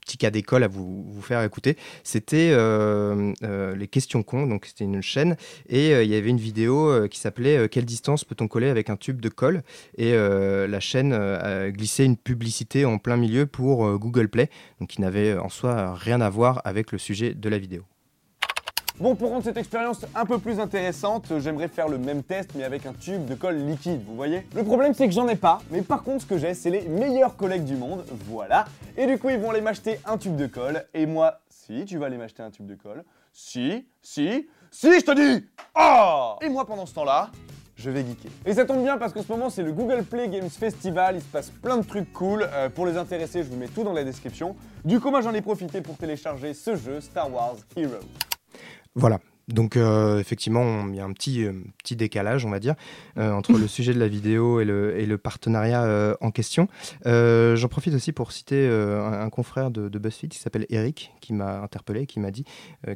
[0.01, 1.77] petit cas d'école à vous, faire écouter.
[2.03, 5.37] C'était euh, euh, les questions cons, donc c'était une chaîne,
[5.69, 9.21] et il y avait une vidéo qui s'appelait Quelle distance peut-on coller avec un tube
[9.21, 9.63] de colle?
[9.97, 15.01] Et la chaîne a glissé une publicité en plein milieu pour Google Play, donc qui
[15.01, 17.85] n'avait en soi rien à voir avec le sujet de la vidéo.
[19.01, 22.65] Bon, pour rendre cette expérience un peu plus intéressante, j'aimerais faire le même test mais
[22.65, 25.61] avec un tube de colle liquide, vous voyez Le problème c'est que j'en ai pas,
[25.71, 28.65] mais par contre ce que j'ai c'est les meilleurs collègues du monde, voilà.
[28.97, 31.97] Et du coup ils vont aller m'acheter un tube de colle, et moi, si tu
[31.97, 35.47] vas aller m'acheter un tube de colle, si, si, si je te dis
[35.79, 37.31] Oh Et moi pendant ce temps-là,
[37.77, 38.33] je vais geeker.
[38.47, 41.23] Et ça tombe bien parce qu'en ce moment c'est le Google Play Games Festival, il
[41.23, 42.49] se passe plein de trucs cool.
[42.53, 44.57] Euh, pour les intéressés, je vous mets tout dans la description.
[44.85, 48.01] Du coup, moi j'en ai profité pour télécharger ce jeu Star Wars Heroes.
[48.99, 49.21] Voilà.
[49.49, 51.53] Donc euh, effectivement, il y a un petit, euh,
[51.93, 52.75] décalage, on va dire,
[53.17, 56.69] euh, entre le sujet de la vidéo et le, partenariat en question.
[57.05, 62.07] J'en profite aussi pour citer un, confrère de, BuzzFeed qui s'appelle Eric, qui m'a interpellé,
[62.07, 62.45] qui m'a dit,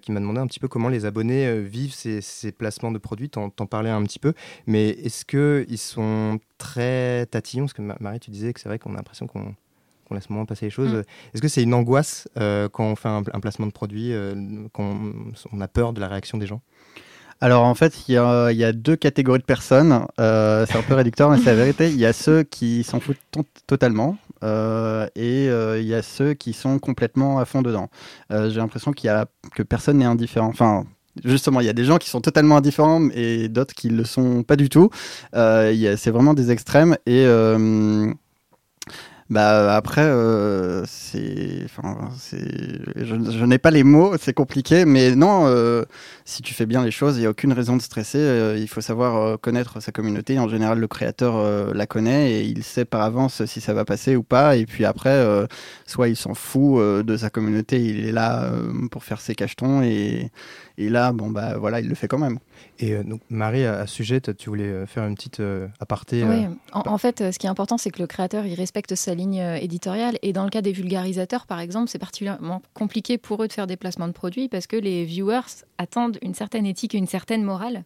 [0.03, 3.31] qui m'a demandé un petit peu comment les abonnés vivent ces, placements de produits.
[3.31, 4.35] T'en parlais un petit peu,
[4.67, 7.65] mais est-ce que ils sont très tatillons?
[7.65, 9.55] Parce que Ma- Marie, tu disais que c'est vrai qu'on a l'impression qu'on
[10.13, 10.93] qu'on laisse moins passer les choses.
[10.93, 11.03] Mm.
[11.33, 14.35] Est-ce que c'est une angoisse euh, quand on fait un, un placement de produit, euh,
[14.73, 16.61] quand on, on a peur de la réaction des gens?
[17.41, 20.07] Alors en fait, il y a, il y a deux catégories de personnes.
[20.21, 21.89] Euh, c'est un peu réducteur, mais c'est la vérité.
[21.89, 26.03] Il y a ceux qui s'en foutent to- totalement euh, et euh, il y a
[26.03, 27.89] ceux qui sont complètement à fond dedans.
[28.31, 30.49] Euh, J'ai l'impression qu'il y a que personne n'est indifférent.
[30.49, 30.85] Enfin.
[31.25, 34.45] Justement, il y a des gens qui sont totalement indifférents et d'autres qui le sont
[34.45, 34.89] pas du tout.
[35.35, 38.11] Euh, c'est vraiment des extrêmes et euh,
[39.33, 42.39] bah après, euh, c'est, enfin, c'est,
[42.97, 45.85] je, je n'ai pas les mots, c'est compliqué, mais non, euh,
[46.27, 48.19] si tu fais bien les choses, il n'y a aucune raison de stresser.
[48.19, 50.39] euh, il faut savoir euh, connaître sa communauté.
[50.39, 53.87] En général, le créateur euh, la connaît et il sait par avance si ça va
[53.87, 54.57] passer ou pas.
[54.57, 55.47] Et puis après, euh,
[55.87, 59.35] soit il s'en fout euh, de sa communauté, il est là euh, pour faire ses
[59.35, 60.31] cachetons et,
[60.77, 62.39] et là, bon bah voilà, il le fait quand même.
[62.79, 66.23] Et euh, donc, Marie, à, ce sujet, tu voulais euh, faire une petite euh, aparté.
[66.25, 68.55] Oui, euh, en, en fait, euh, ce qui est important, c'est que le créateur, il
[68.55, 70.19] respecte sa ligne euh, éditoriale.
[70.23, 73.67] Et dans le cas des vulgarisateurs, par exemple, c'est particulièrement compliqué pour eux de faire
[73.67, 77.43] des placements de produits parce que les viewers attendent une certaine éthique et une certaine
[77.43, 77.85] morale.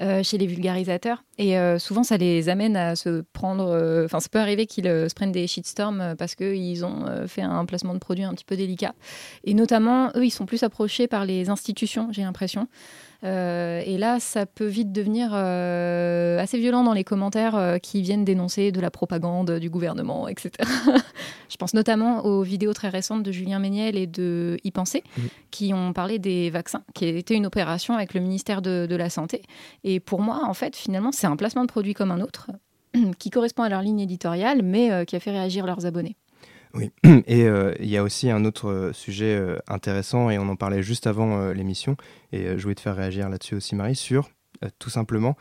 [0.00, 4.20] euh, chez les vulgarisateurs et euh, souvent ça les amène à se prendre euh, enfin
[4.20, 7.42] ça peut arriver qu'ils euh, se prennent des shitstorms euh, parce qu'ils ont euh, fait
[7.42, 8.94] un placement de produit un petit peu délicat
[9.44, 12.66] et notamment eux ils sont plus approchés par les institutions j'ai l'impression
[13.24, 18.02] euh, et là, ça peut vite devenir euh, assez violent dans les commentaires euh, qui
[18.02, 20.50] viennent dénoncer de la propagande du gouvernement, etc.
[21.48, 25.02] Je pense notamment aux vidéos très récentes de Julien Méniel et de Y Penser,
[25.50, 29.08] qui ont parlé des vaccins, qui était une opération avec le ministère de, de la
[29.08, 29.42] Santé.
[29.84, 32.50] Et pour moi, en fait, finalement, c'est un placement de produit comme un autre,
[33.18, 36.16] qui correspond à leur ligne éditoriale, mais qui a fait réagir leurs abonnés.
[36.74, 36.90] Oui,
[37.26, 40.56] et euh, il y a aussi un autre euh, sujet euh, intéressant, et on en
[40.56, 41.96] parlait juste avant l'émission,
[42.32, 44.30] et je voulais te faire réagir là-dessus aussi, Marie, sur
[44.78, 45.36] tout simplement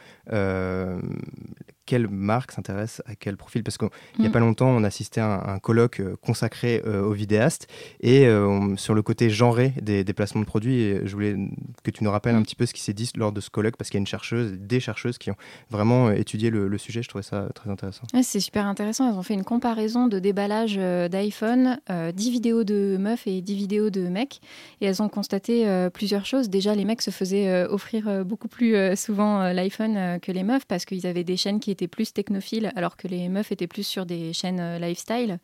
[1.85, 3.63] quelle marque s'intéresse à quel profil?
[3.63, 4.31] Parce qu'il n'y a Mm.
[4.31, 7.67] pas longtemps, on assistait à un, un colloque euh, consacré euh, aux vidéastes,
[8.01, 11.35] et euh, on- sur le côté genré des, des placements de produits, et je voulais
[11.83, 12.43] que tu nous rappelles un Mm.
[12.43, 14.07] petit peu ce qui s'est dit lors de ce colloque, parce qu'il y a une
[14.07, 15.35] chercheuse, des chercheuses qui ont
[15.69, 18.03] vraiment étudié le, le sujet, je trouvais ça très intéressant.
[18.13, 19.09] Ouais, c'est super intéressant.
[19.09, 20.75] Elles ont fait une comparaison de déballage
[21.09, 24.41] d'iPhone, euh, 10 vidéos de meufs et 10 vidéos de mecs.
[24.81, 26.49] Et elles ont constaté plusieurs choses.
[26.49, 31.05] Déjà, les mecs se faisaient offrir beaucoup plus souvent l'iPhone que les meufs parce qu'ils
[31.07, 34.33] avaient des chaînes qui étaient plus technophiles alors que les meufs étaient plus sur des
[34.33, 35.39] chaînes euh, lifestyle.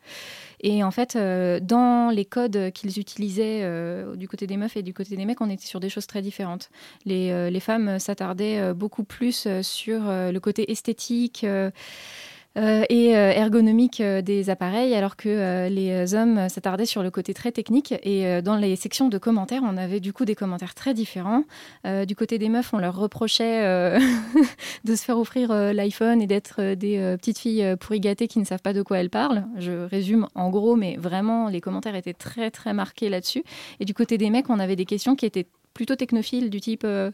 [0.60, 4.82] Et en fait, euh, dans les codes qu'ils utilisaient euh, du côté des meufs et
[4.82, 6.70] du côté des mecs, on était sur des choses très différentes.
[7.04, 11.46] Les, les femmes s'attardaient beaucoup plus sur le côté esthétique.
[12.58, 17.32] Euh, et euh, ergonomique euh, des appareils, alors que les hommes s'attardaient sur le côté
[17.32, 17.94] très technique.
[18.02, 21.44] Et dans les sections de commentaires, on avait du coup des commentaires très différents.
[21.84, 23.62] Du côté des meufs, on leur reprochait
[24.84, 28.62] de se faire offrir l'iPhone et d'être des petites filles pourri gâtées qui ne savent
[28.62, 29.44] pas de quoi elles parlent.
[29.56, 33.44] Je résume en gros, mais vraiment, les commentaires étaient très très marqués là-dessus.
[33.78, 35.46] Et du côté des mecs, on avait des questions qui étaient
[35.80, 37.10] plutôt technophiles du type euh,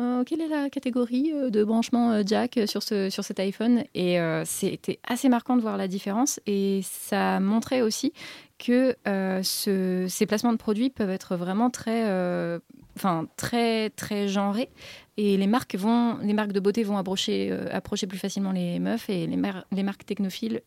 [0.00, 3.84] euh, quelle est la catégorie euh, de branchement jack sur, ce, sur cet iPhone?
[3.94, 6.40] Et c'était assez marquant de voir la différence.
[6.46, 8.12] Et ça montrait aussi
[8.58, 12.02] que ce- ces placements de produits peuvent être vraiment très
[12.96, 14.68] enfin très très genrés.
[15.16, 19.08] Et les marques vont les marques de beauté vont approcher approcher plus facilement les meufs
[19.08, 20.62] et les, mar- les marques technophiles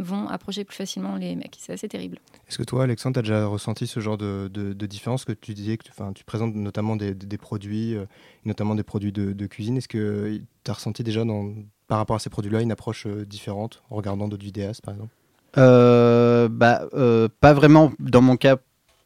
[0.00, 1.56] vont approcher plus facilement les mecs.
[1.58, 2.18] C'est assez terrible.
[2.48, 5.32] Est-ce que toi, Alexandre, tu as déjà ressenti ce genre de, de- de différence que
[5.32, 5.84] tu disais que
[6.14, 8.06] tu, présentes notamment des, des- des produits, euh,
[8.44, 9.76] notamment des produits de, de cuisine.
[9.76, 11.52] Est-ce que tu as ressenti déjà dans,
[11.88, 15.14] par rapport à ces produits-là une approche euh, différente en regardant d'autres vidéastes, par exemple?
[15.58, 17.92] Euh, bah, euh, pas vraiment.
[17.98, 18.56] Dans mon cas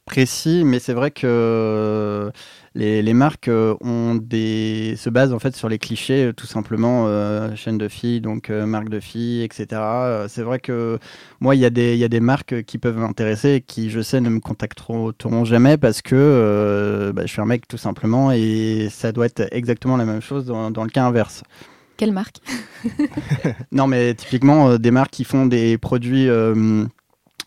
[0.05, 2.29] précis, mais c'est vrai que euh,
[2.75, 6.45] les, les marques euh, ont des, se basent en fait sur les clichés, euh, tout
[6.45, 10.27] simplement, euh, chaîne de filles, donc euh, marque de filles, etc.
[10.27, 10.99] C'est vrai que
[11.39, 14.01] moi, il y, a des- y a des marques qui peuvent m'intéresser et qui, je
[14.01, 15.11] sais, ne me contacteront
[15.45, 19.47] jamais parce que euh, bah, je suis un mec, tout simplement, et ça doit être
[19.51, 21.43] exactement la même chose dans, dans le cas inverse.
[21.97, 22.39] quelle marque?
[23.71, 26.27] Non, mais typiquement, des marques qui font des produits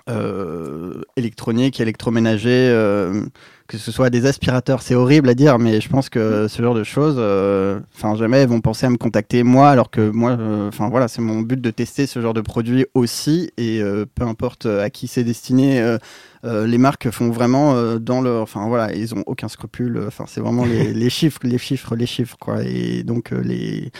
[0.08, 3.24] euh, euh, électroniques, électroménagers, euh,
[3.66, 6.74] que ce soit des aspirateurs, c'est horrible à dire, mais je pense que ce genre
[6.74, 10.30] de choses, euh, enfin jamais elles vont penser à me contacter moi, alors que moi,
[10.38, 14.06] euh, enfin voilà, c'est mon but de tester ce genre de produit aussi, et euh,
[14.14, 15.80] peu importe à qui c'est destiné.
[15.80, 15.98] euh,
[16.44, 20.04] euh, les marques font vraiment euh, dans leur, enfin voilà, ils ont aucun scrupule.
[20.06, 22.62] Enfin, c'est vraiment les, les chiffres, les chiffres, les chiffres, quoi.
[22.64, 23.90] Et donc euh, les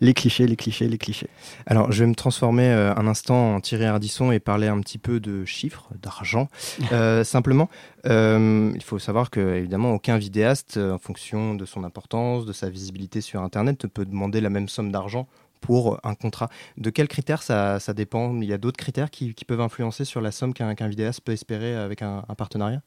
[0.00, 1.28] les clichés, les clichés, les clichés.
[1.66, 4.98] Alors, je vais me transformer euh, un instant en Thierry Ardisson et parler un petit
[4.98, 6.48] peu de chiffres, d'argent.
[6.92, 7.68] Euh, simplement,
[8.06, 12.70] euh, il faut savoir que, évidemment, aucun vidéaste, en fonction de son importance, de sa
[12.70, 15.26] visibilité sur Internet, ne peut demander la même somme d'argent
[15.60, 16.48] pour un contrat.
[16.76, 18.36] De quels critères ça, ça dépend?
[18.40, 21.32] Il y a d'autres critères qui, qui peuvent influencer sur la somme qu'un vidéaste peut
[21.32, 22.82] espérer avec un, un partenariat?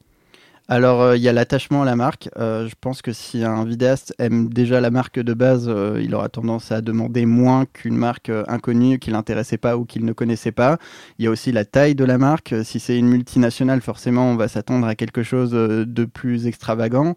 [0.68, 2.28] Alors, euh, il y a l'attachement à la marque.
[2.38, 6.14] Euh, je pense que si un vidéaste aime déjà la marque de base, euh, il
[6.14, 10.52] aura tendance à demander moins qu'une marque inconnue qui l'intéressait pas ou qu'il ne connaissait
[10.52, 10.78] pas.
[11.18, 12.54] Il y a aussi la taille de la marque.
[12.62, 17.16] Si c'est une multinationale, forcément, on va s'attendre à quelque chose de plus extravagant.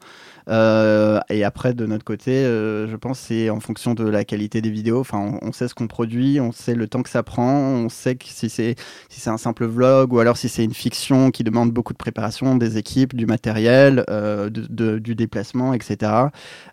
[0.50, 4.26] Euh, et après, de notre côté, euh, je pense que c'est en fonction de la
[4.26, 5.00] qualité des vidéos.
[5.00, 7.90] Enfin, on, on sait ce qu'on produit, on sait le temps que ça prend, on
[7.90, 8.76] sait que si c'est
[9.10, 11.98] si c'est un simple vlog ou alors si c'est une fiction qui demande beaucoup de
[11.98, 16.12] préparation, des équipes, du matériel, euh, de- de- du déplacement, etc.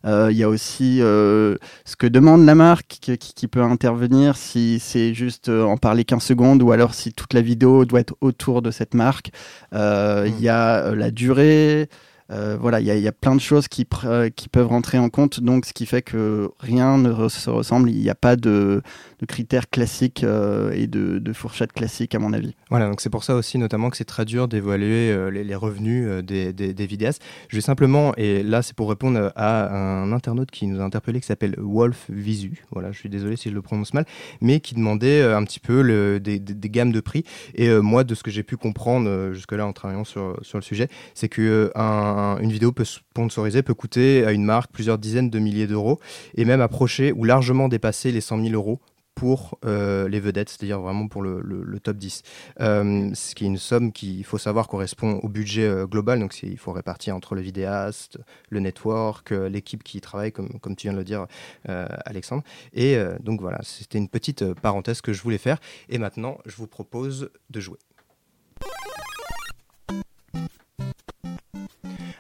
[0.05, 1.57] Il y a aussi ce
[1.99, 6.73] que demande la marque qui, peut intervenir si c'est juste en parler 15 secondes ou
[6.73, 9.31] alors si toute la vidéo doit être autour de cette marque.
[9.73, 11.89] Il y a la durée.
[12.31, 14.99] Euh, voilà, il y, a- y a plein de choses qui, euh, qui peuvent rentrer
[14.99, 17.91] en compte, donc ce qui fait que rien ne se ressemble.
[17.91, 18.83] Il n'y a pas de,
[19.21, 22.55] de critères classiques euh, et de, fourchettes classiques, à mon avis.
[22.71, 26.07] Voilà, donc c'est pour ça aussi notamment que c'est très dur d'évaluer euh, les, revenus
[26.09, 27.23] euh, des, des, vidéastes.
[27.49, 31.21] Je vais simplement, et là c'est pour répondre à un internaute qui nous a interpellé
[31.21, 34.07] qui s'appelle Wolf Visu, voilà, je suis désolé si je le prononce mal,
[34.41, 37.25] mais qui demandait un petit peu des, gammes de prix.
[37.55, 40.89] Et moi, de ce que j'ai pu comprendre jusque-là en travaillant sur, sur le sujet,
[41.15, 41.31] c'est
[41.75, 46.01] un- une vidéo peut sponsoriser, peut coûter à une marque plusieurs dizaines de milliers d'euros,
[46.35, 48.81] et même approcher ou largement dépasser les 100 000 euros
[49.21, 52.23] pour euh, les vedettes, c'est-à-dire vraiment pour le, top 10.
[52.61, 56.21] Euh, ce qui est une somme qui, il faut savoir, correspond au budget euh, global.
[56.21, 58.17] Donc il faut répartir entre le vidéaste,
[58.49, 61.27] le network, l'équipe qui y travaille, comme, comme tu viens de le dire,
[61.67, 62.43] Alexandre.
[62.73, 65.59] Et donc voilà, c'était une petite parenthèse que je voulais faire.
[65.91, 67.79] Et maintenant, je vous propose de jouer.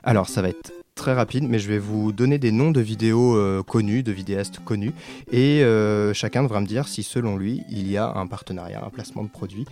[0.02, 3.34] Alors, ça va être très rapide, mais je vais vous donner des noms de vidéos
[3.34, 4.92] euh, connues, de vidéastes connus,
[5.32, 8.90] et euh, chacun devra me dire si, selon lui, il y a un partenariat, un
[8.90, 9.64] placement de produit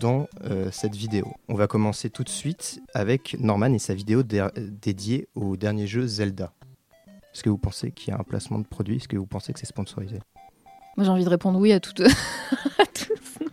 [0.00, 1.32] dans euh, cette vidéo.
[1.48, 4.46] On va commencer tout de suite avec Norman et sa vidéo dé-
[4.82, 6.52] dédiée au dernier jeu Zelda.
[7.32, 8.96] Est-ce que vous pensez qu'il y a un placement de produit?
[8.96, 10.18] Est-ce que vous pensez que c'est sponsorisé?
[10.98, 12.02] Moi, j'ai envie de répondre oui à toutes.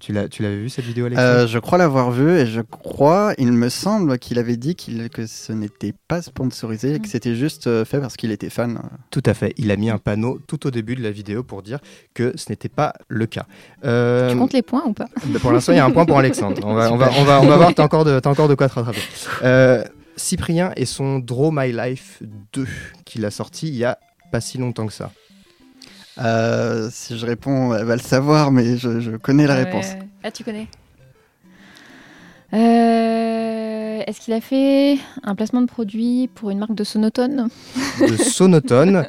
[0.00, 1.28] Tu l'as- tu l'avais vu cette vidéo, Alexandre?
[1.28, 5.10] Euh, je crois l'avoir vu et je crois, il me semble qu'il avait dit qu'il-
[5.10, 8.80] que ce n'était pas sponsorisé et que c'était juste euh, fait parce qu'il était fan.
[9.10, 9.52] Tout à fait.
[9.58, 11.80] Il a mis un panneau tout au début de la vidéo pour dire
[12.14, 13.44] que ce n'était pas le cas.
[13.84, 15.06] Euh, Tu comptes les points ou pas?
[15.26, 16.62] bah, Pour l'instant, il y a un point pour Alexandre.
[16.64, 18.54] On va, on va, on va, on va voir, t'as encore, de- t'as encore de
[18.54, 19.00] quoi te rattraper.
[19.42, 19.84] Euh,
[20.16, 22.22] Cyprien et son Draw My Life
[22.54, 22.66] 2
[23.04, 23.98] qu'il a sorti il y a
[24.32, 25.12] pas si longtemps que ça.
[26.20, 29.64] Euh, si je réponds, elle va le savoir, mais je, je connais la ouais.
[29.64, 29.86] réponse.
[30.22, 30.66] Ah, tu connais
[32.52, 37.48] Euh, Est-ce qu'il a fait un placement de produit pour une marque de sonotone?
[38.00, 39.06] De Sonotone.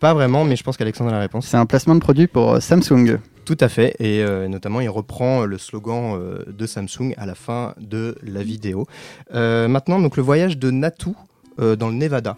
[0.00, 1.46] pas vraiment, mais je pense qu'Alexandre a la réponse.
[1.46, 3.18] C'est un placement de produit pour euh, Samsung.
[3.44, 7.34] Tout à fait, et euh, notamment il reprend le slogan euh, de Samsung à la
[7.34, 8.86] fin de la vidéo.
[9.34, 11.10] Euh, maintenant, donc le voyage de Natu
[11.58, 12.36] euh, dans le Nevada.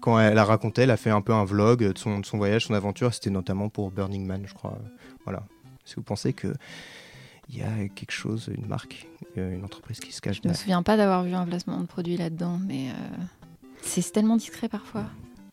[0.00, 2.38] Quand elle a raconté, elle a fait un peu un vlog de son, de son
[2.38, 3.12] voyage, son aventure.
[3.12, 4.78] C'était notamment pour Burning Man, je crois.
[5.24, 5.42] Voilà.
[5.84, 6.54] Est-ce que vous pensez que
[7.48, 10.42] il y a quelque chose, une marque, euh, une entreprise qui se cache Je me
[10.44, 13.24] derrière souviens pas d'avoir vu un placement de produit là-dedans, mais euh,
[13.82, 15.04] c'est tellement discret parfois.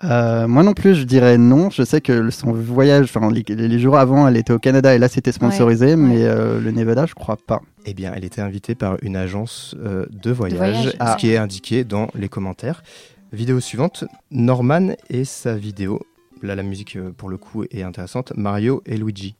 [0.03, 1.69] Euh, moi non plus, je dirais non.
[1.69, 4.99] Je sais que son voyage, enfin les, les jours avant, elle était au Canada et
[4.99, 7.61] là c'était sponsorisé, mais euh, le Nevada, je crois pas.
[7.85, 11.13] Eh bien, elle était invitée par une agence euh, de voyage, voyage, ah.
[11.13, 12.83] ce qui est indiqué dans les commentaires.
[13.33, 16.01] Vidéo suivante, Norman et sa vidéo.
[16.41, 18.31] Là, la musique, euh, pour le coup, est intéressante.
[18.35, 19.35] Mario et Luigi.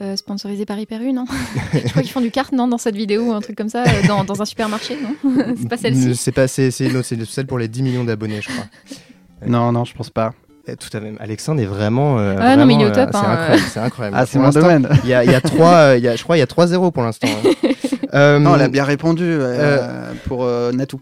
[0.00, 1.26] Euh, sponsorisé par Hyper U, non
[1.74, 3.82] Je crois qu'ils font du kart, non, dans cette vidéo ou un truc comme ça,
[3.82, 5.14] euh, dans, dans un supermarché, non
[5.60, 8.40] C'est pas celle-ci C'est pas, c'est, c'est- non, c'est celle pour les 10 millions d'abonnés,
[8.40, 8.64] je crois.
[9.46, 10.34] Non, non, je pense pas.
[10.68, 11.12] Eh, Tout à fait.
[11.18, 12.20] Alexandre est vraiment.
[12.20, 13.62] euh, Ah non, mais il est au top, euh, C'est hein, incroyable.
[13.72, 14.16] C'est incroyable.
[14.20, 14.88] Ah, c'est mon domaine.
[15.02, 16.42] Il y a, il y a trois, euh, il y a, je crois, il y
[16.44, 17.26] a 3-0 pour l'instant.
[17.28, 17.68] hein.
[18.14, 21.00] Euh, Non, elle a bien répondu euh, pour euh, Natou.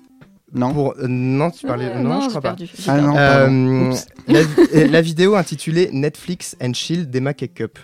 [0.53, 0.73] Non.
[0.73, 1.87] Pour, euh, non, tu parlais.
[1.87, 2.55] Euh, non, non, je crois pas.
[2.55, 3.17] perdu, Ah non.
[3.17, 3.95] Euh,
[4.29, 4.41] la,
[4.87, 7.79] la vidéo intitulée Netflix and Chill d'Emma Cup.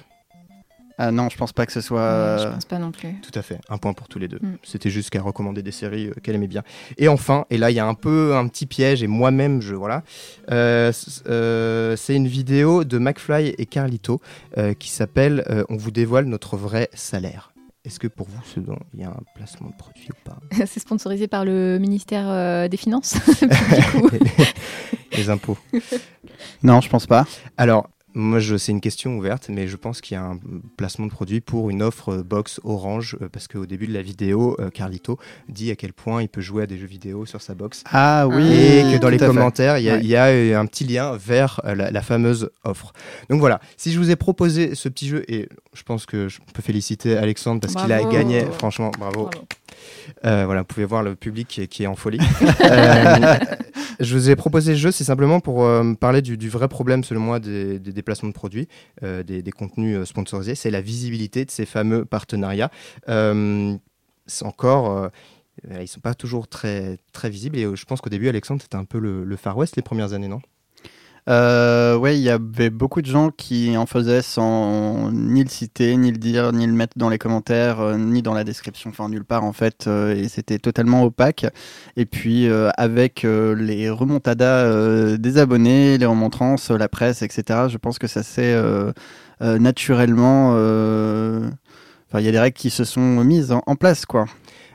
[0.98, 2.38] Ah non, je pense pas que ce soit.
[2.38, 3.20] Je pense pas non plus.
[3.20, 4.38] Tout à fait, un point pour tous les deux.
[4.40, 4.56] Mm.
[4.62, 6.62] C'était juste qu'elle recommandait des séries qu'elle aimait bien.
[6.96, 9.74] Et enfin, et là il y a un peu un petit piège, et moi-même, je
[9.74, 10.02] voilà,
[10.48, 14.20] c'est une vidéo de McFly et Carlito
[14.56, 17.52] euh, qui s'appelle euh, On vous dévoile notre vrai salaire.
[17.86, 20.40] Est-ce que pour vous, ce dont il y a un placement de produit ou pas
[20.66, 23.14] C'est sponsorisé par le ministère euh, des Finances.
[25.12, 25.56] Les impôts.
[26.64, 27.26] Non, je pense pas.
[27.56, 30.38] Alors, moi, c'est une question ouverte, mais je pense qu'il y a un
[30.78, 34.00] placement de produit pour une offre euh, box Orange, euh, parce qu'au début de la
[34.00, 35.18] vidéo, euh, Carlito
[35.50, 37.84] dit à quel point il peut jouer à des jeux vidéo sur sa box.
[37.92, 38.42] Ah oui.
[38.52, 40.00] Et que dans les commentaires, il y, a- Ouais.
[40.02, 40.08] il
[40.48, 42.92] y a un petit lien vers la, la fameuse offre.
[43.28, 46.38] Donc voilà, si je vous ai proposé ce petit jeu, et je pense que je
[46.54, 49.24] peux féliciter Alexandre parce qu'il a gagné, franchement, bravo.
[49.30, 49.30] Bravo.
[50.24, 52.18] Euh, voilà, vous pouvez voir le public qui est, qui est en folie.
[52.62, 53.36] Euh,
[54.00, 57.04] je vous ai proposé ce jeu, c'est simplement pour euh, parler du, du vrai problème,
[57.04, 58.68] selon moi, des, des déplacements de produits,
[59.02, 60.54] euh, des, contenus euh, sponsorisés.
[60.54, 62.70] C'est la visibilité de ces fameux partenariats.
[63.08, 63.76] Euh,
[64.42, 65.10] encore.
[65.80, 68.84] ils sont pas toujours très, très visibles et je pense qu'au début, Alexandre, c'était un
[68.84, 70.40] peu le Far West les premières années, non?
[71.28, 75.96] Euh, ouais, il y avait beaucoup de gens qui en faisaient sans ni le citer,
[75.96, 79.08] ni le dire, ni le mettre dans les commentaires, euh, ni dans la description, enfin
[79.08, 81.46] nulle part en fait, euh, et c'était totalement opaque.
[81.96, 87.76] Et puis euh, avec euh, les remontadas des abonnés, les remontrances, la presse, etc., je
[87.76, 88.56] pense que ça s'est
[89.40, 90.52] naturellement.
[92.08, 94.26] Enfin, il y a des règles qui se sont mises en place, quoi.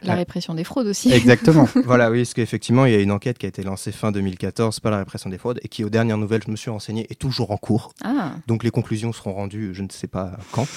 [0.03, 1.11] La répression des fraudes aussi.
[1.11, 1.67] Exactement.
[1.85, 4.79] voilà, oui, parce qu'effectivement, il y a une enquête qui a été lancée fin 2014
[4.79, 7.19] par la répression des fraudes et qui, aux dernières nouvelles, je me suis renseigné, est
[7.19, 7.93] toujours en cours.
[8.03, 8.31] Ah.
[8.47, 10.67] Donc les conclusions seront rendues, je ne sais pas quand.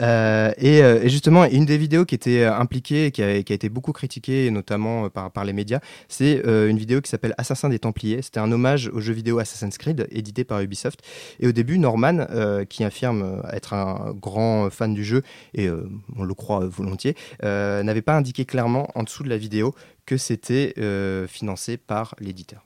[0.00, 3.42] Euh, et, euh, et justement, une des vidéos qui était euh, impliquée, et qui a,
[3.42, 7.10] qui a été beaucoup critiquée, notamment par, par les médias, c'est euh, une vidéo qui
[7.10, 8.22] s'appelle Assassin des Templiers.
[8.22, 11.00] C'était un hommage au jeu vidéo Assassin's Creed, édité par Ubisoft.
[11.40, 15.22] Et au début, Norman, euh, qui affirme être un grand fan du jeu,
[15.54, 15.68] et
[16.16, 19.74] on le croit volontiers, n'avait pas indiqué clairement en dessous de la vidéo
[20.06, 22.64] que c'était euh, financé par l'éditeur.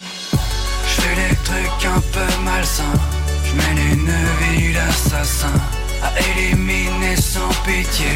[0.00, 2.84] Je fais des trucs un peu malsains.
[3.44, 5.52] Je Je mène une vie d'assassin
[6.02, 8.06] à éliminer sans pitié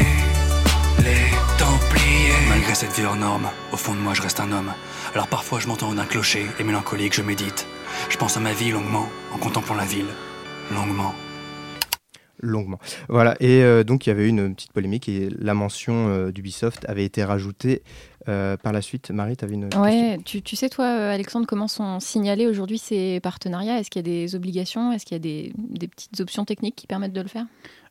[0.99, 2.47] les Templiers.
[2.49, 4.73] Malgré cette vie hors norme, au fond de moi je reste un homme.
[5.13, 7.67] Alors parfois je m'entends d'un clocher et mélancolique je médite.
[8.09, 10.09] Je pense à ma vie longuement en contemplant la ville.
[10.71, 11.13] Longuement.
[12.39, 12.79] Longuement.
[13.07, 16.31] Voilà, et euh, donc il y avait eu une petite polémique et la mention euh,
[16.31, 17.83] d'Ubisoft avait été rajoutée
[18.27, 19.11] euh, par la suite.
[19.11, 23.19] Marie, tu avais une Ouais, tu, tu sais toi, Alexandre, comment sont signalés aujourd'hui ces
[23.19, 23.79] partenariats?
[23.79, 24.91] Est-ce qu'il y a des obligations?
[24.91, 27.45] Est-ce qu'il y a des, des petites options techniques qui permettent de le faire?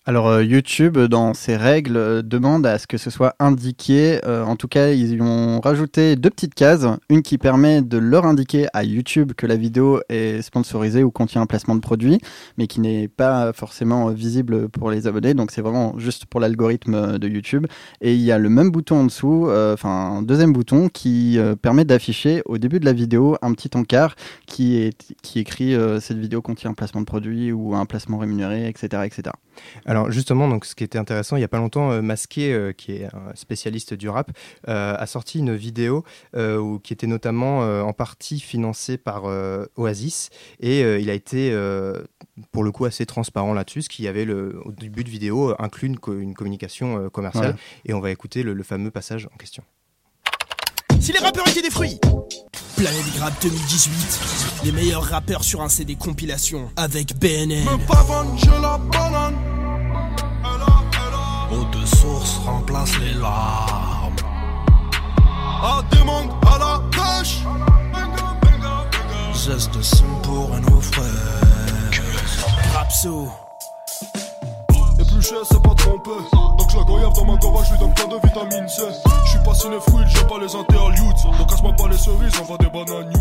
[0.08, 4.20] Alors euh, YouTube, dans ses règles, euh, demande à ce que ce soit indiqué.
[4.24, 6.86] Euh, en tout cas, ils y ont rajouté deux petites cases.
[7.10, 11.42] Une qui permet de leur indiquer à YouTube que la vidéo est sponsorisée ou contient
[11.42, 12.22] un placement de produit,
[12.56, 15.34] mais qui n'est pas forcément euh, visible pour les abonnés.
[15.34, 17.66] Donc c'est vraiment juste pour l'algorithme euh, de YouTube.
[18.00, 21.38] Et il y a le même bouton en dessous, euh, enfin un deuxième bouton qui
[21.60, 24.14] permet d'afficher au début de la vidéo un petit encart
[24.46, 28.68] qui, est, qui écrit cette vidéo contient un placement de produit ou un placement rémunéré,
[28.68, 29.02] etc.
[29.04, 29.30] etc.
[29.84, 32.72] Alors justement, donc ce qui était intéressant, il y a pas longtemps, euh, Masqué, euh,
[32.72, 34.30] qui est un spécialiste du rap,
[34.68, 36.04] euh, a sorti une vidéo
[36.36, 40.30] euh, où- qui était notamment euh, en partie financée par euh, Oasis.
[40.60, 42.02] Et euh, il a été euh,
[42.52, 45.88] pour le coup assez transparent là-dessus, ce qui avait le, au début de vidéo inclut
[45.88, 47.52] une, co- une communication euh, commerciale.
[47.52, 47.56] Ouais.
[47.86, 49.62] et on va écouter le, le fameux passage en question.
[51.00, 51.98] Si les rappeurs étaient des fruits!
[52.76, 57.64] Planète Grab 2018 Les meilleurs rappeurs sur un CD compilation Avec BNL
[61.50, 64.14] Eau de source remplace les larmes.
[65.62, 67.40] À demande à la pêche
[69.32, 72.00] Geste de son pour un eau fraîche.
[72.74, 73.28] Rapso
[75.00, 76.10] Épluché c'est pas trompé.
[76.32, 78.82] Donc je la goyave dans ma gomme je lui donne plein de vitamine C.
[79.24, 81.38] Je suis pas cinéphile j'aime pas les interludes.
[81.38, 83.12] Donc casse-moi pas les cerises on va des bananes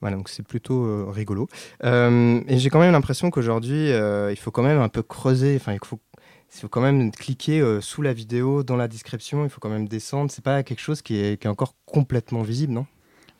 [0.00, 1.48] Voilà, donc c'est plutôt euh, rigolo.
[1.84, 5.56] Euh, et j'ai quand même l'impression qu'aujourd'hui, euh, il faut quand même un peu creuser.
[5.56, 5.98] Enfin, il faut,
[6.54, 9.44] il faut quand même cliquer sous la vidéo, dans la description.
[9.44, 10.30] Il faut quand même descendre.
[10.30, 12.86] C'est pas quelque chose qui est, qui est encore complètement visible, non?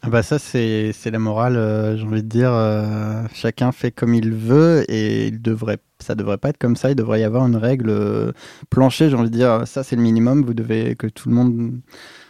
[0.01, 2.53] Ah bah ça c'est la morale, j'ai envie de dire.
[3.35, 6.91] chacun fait comme il veut et il devrait, ça devrait pas être comme ça.
[6.91, 8.33] Il devrait y avoir une règle
[8.71, 9.67] plancher, j'ai envie de dire.
[9.67, 10.45] Ça c'est le minimum.
[10.45, 11.81] Vous devez que tout le monde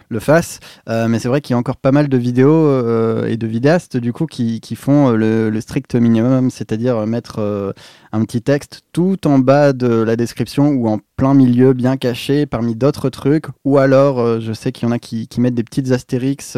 [0.08, 0.60] le fasse.
[0.88, 3.46] Euh, mais c'est vrai qu'il y a encore pas mal de vidéos euh, et de
[3.46, 7.74] vidéastes du coup qui, font euh, le, strict minimum, c'est-à-dire mettre
[8.12, 12.46] un petit texte tout en bas de la description ou en plein milieu, bien caché
[12.46, 13.46] parmi d'autres trucs.
[13.64, 16.56] Ou alors, je sais qu'il y en a qui, qui mettent des petites astérix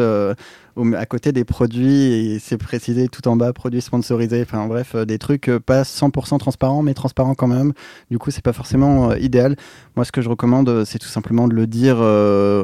[0.95, 4.41] à côté des produits et c'est précisé tout en bas, produits sponsorisés.
[4.41, 7.73] Enfin bref, euh, des trucs euh, pas 100% transparents, mais transparents quand même.
[8.09, 9.55] Du coup, c'est pas forcément euh, idéal.
[9.95, 11.97] Moi, ce que je recommande, c'est tout simplement de le dire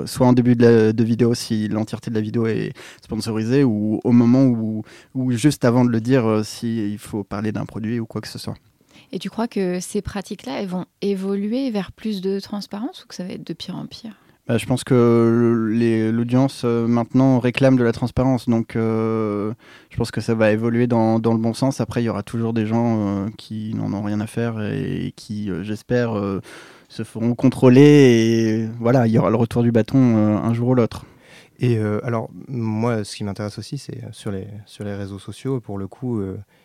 [0.08, 4.46] soit en début de vidéo si l'entièreté de la vidéo est sponsorisée ou au moment
[4.46, 4.84] où,
[5.14, 8.28] ou juste avant de le dire euh, s'il faut parler d'un produit ou quoi que
[8.28, 8.56] ce soit.
[9.12, 13.16] Et tu crois que ces pratiques-là, elles vont évoluer vers plus de transparence ou que
[13.16, 14.16] ça va être de pire en pire?
[14.48, 15.70] Bah, je pense que
[16.14, 19.54] l'audience euh, maintenant réclame de la transparence, donc euh,
[19.90, 21.82] je pense que ça va évoluer dans, le bon sens.
[21.82, 25.14] Après, il y aura toujours des gens euh, qui n'en ont rien à faire et,
[25.18, 26.14] qui, j'espère,
[26.88, 30.76] se feront contrôler et voilà, il y aura le retour du bâton un jour ou
[30.76, 31.06] l'autre.
[31.60, 35.78] Et alors, moi, ce qui m'intéresse aussi, c'est sur les, sur les réseaux sociaux, pour
[35.78, 36.22] le coup,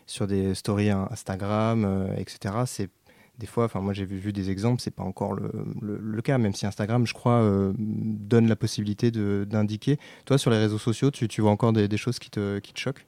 [0.06, 2.54] sur des stories in- Instagram, etc.
[2.66, 2.90] C'est
[3.38, 6.54] des fois, enfin, moi j'ai vu, des exemples, c'est pas encore le, le- cas, même
[6.54, 9.98] si Instagram, je crois, euh, donne la possibilité d'indiquer.
[10.26, 12.72] Toi, sur les réseaux sociaux, tu, tu vois encore des, des choses qui te, qui
[12.72, 13.06] te choquent?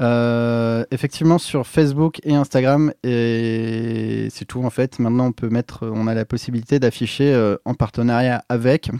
[0.00, 4.98] Euh, effectivement, sur Facebook et Instagram, et c'est tout en fait.
[4.98, 8.90] Maintenant, on peut mettre, on a la possibilité d'afficher euh, en partenariat avec.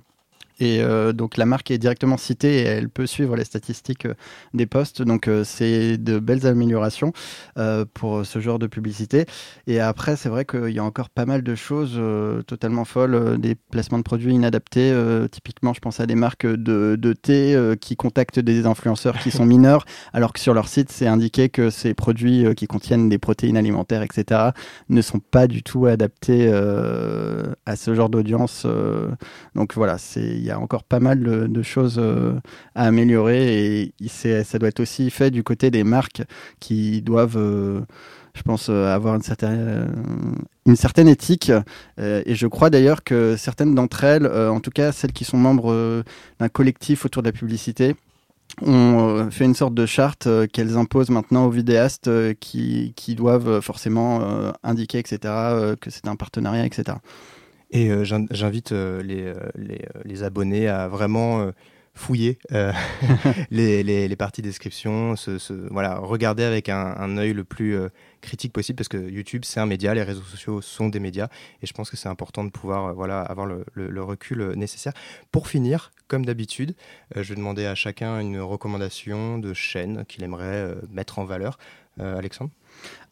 [0.60, 4.14] Et euh, donc la marque est directement citée et elle peut suivre les statistiques euh,
[4.54, 5.02] des posts.
[5.02, 7.12] Donc euh, c'est de belles améliorations
[7.58, 9.24] euh, pour ce genre de publicité.
[9.66, 12.00] Et après, c'est vrai qu'il y a encore pas mal de choses
[12.46, 14.94] totalement folles, des placements de produits inadaptés.
[15.30, 19.46] typiquement, je pense à des marques de, de thé qui contactent des influenceurs qui sont
[19.46, 23.56] mineurs, alors que sur leur site, c'est indiqué que ces produits qui contiennent des protéines
[23.56, 24.50] alimentaires, etc.,
[24.88, 26.52] ne sont pas du tout adaptés
[27.66, 28.66] à ce genre d'audience.
[29.54, 32.34] donc voilà, c'est y a encore pas mal de, choses euh,
[32.74, 36.22] à améliorer et ça doit être aussi fait du côté des marques
[36.58, 37.80] qui doivent, euh,
[38.34, 41.52] je pense, euh, avoir une certaine, éthique.
[41.98, 46.04] Et je crois d'ailleurs que certaines d'entre elles, en tout cas celles qui sont membres
[46.38, 47.96] d'un collectif autour de la publicité,
[48.62, 54.52] ont euh, fait une sorte de charte qu'elles imposent maintenant aux vidéastes qui, doivent forcément
[54.62, 55.18] indiquer, etc.,
[55.80, 56.98] que c'est un partenariat, etc.
[57.70, 61.52] Et euh, j'in- j'invite euh, les, euh, les, les abonnés à vraiment euh,
[61.94, 62.38] fouiller
[63.50, 67.76] les, les, parties description, se, se, voilà, regarder avec un, un œil le plus
[68.20, 71.28] critique possible parce que YouTube c'est un média, les réseaux sociaux sont des médias
[71.62, 74.92] et je pense que c'est important de pouvoir voilà, avoir le, le, le, recul nécessaire.
[75.32, 76.74] Pour finir, comme d'habitude,
[77.14, 81.58] je vais demander à chacun une recommandation de chaîne qu'il aimerait mettre en valeur.
[82.00, 82.50] Alexandre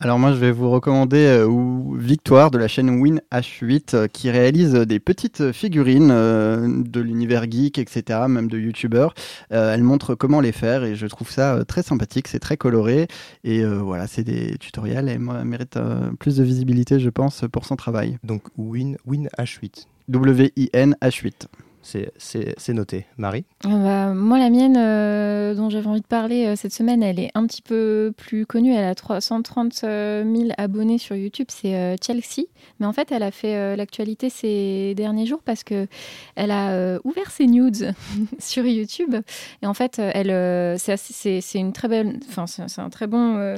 [0.01, 1.49] alors moi je vais vous recommander euh,
[1.97, 7.79] Victoire de la chaîne WinH8 euh, qui réalise des petites figurines euh, de l'univers geek,
[7.79, 9.15] etc., même de youtubeurs.
[9.51, 12.57] Euh, elle montre comment les faire et je trouve ça euh, très sympathique, c'est très
[12.57, 13.09] coloré
[13.43, 15.79] et euh, voilà, c'est des tutoriels et elle mérite
[16.21, 18.19] plus de visibilité je pense pour son travail.
[18.23, 21.49] Donc Win, WinH8 W-I-N-H8
[22.17, 23.07] c'est noté.
[23.17, 27.19] Marie bah, Moi, la mienne euh, dont j'avais envie de parler euh, cette semaine, elle
[27.19, 28.73] est un petit peu plus connue.
[28.73, 31.47] Elle a 330 000 abonnés sur YouTube.
[31.49, 32.47] C'est euh, Chelsea.
[32.81, 35.87] Mais en fait, elle a fait euh, l'actualité ces derniers jours parce que
[36.37, 37.95] elle a euh, ouvert ses nudes
[38.39, 39.15] sur YouTube.
[39.63, 42.21] Et en fait, elle, c'est une très belle.
[42.29, 43.57] Enfin, c'est un très bon.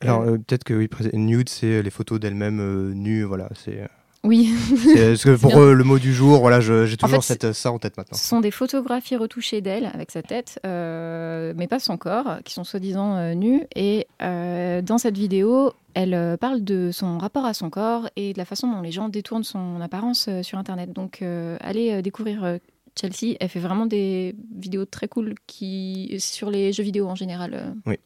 [0.00, 3.24] Alors, peut-être que oui, nude, c'est les photos d'elle-même nues.
[3.24, 3.88] Voilà, c'est.
[4.28, 4.52] Oui.
[4.94, 7.72] Parce que pour euh, le mot du jour, voilà, j'ai toujours en fait, cette, ça
[7.72, 8.16] en tête maintenant.
[8.18, 12.52] Ce sont des photographies retouchées d'elle avec sa tête, euh, mais pas son corps, qui
[12.52, 13.62] sont soi-disant euh, nus.
[13.74, 18.34] Et euh, dans cette vidéo, elle euh, parle de son rapport à son corps et
[18.34, 20.92] de la façon dont les gens détournent son apparence euh, sur Internet.
[20.92, 21.22] Donc,
[21.60, 22.58] allez découvrir
[23.00, 23.36] Chelsea.
[23.40, 27.74] Elle fait vraiment des vidéos très cool qui sur les jeux vidéo en général.
[27.86, 27.96] Oui.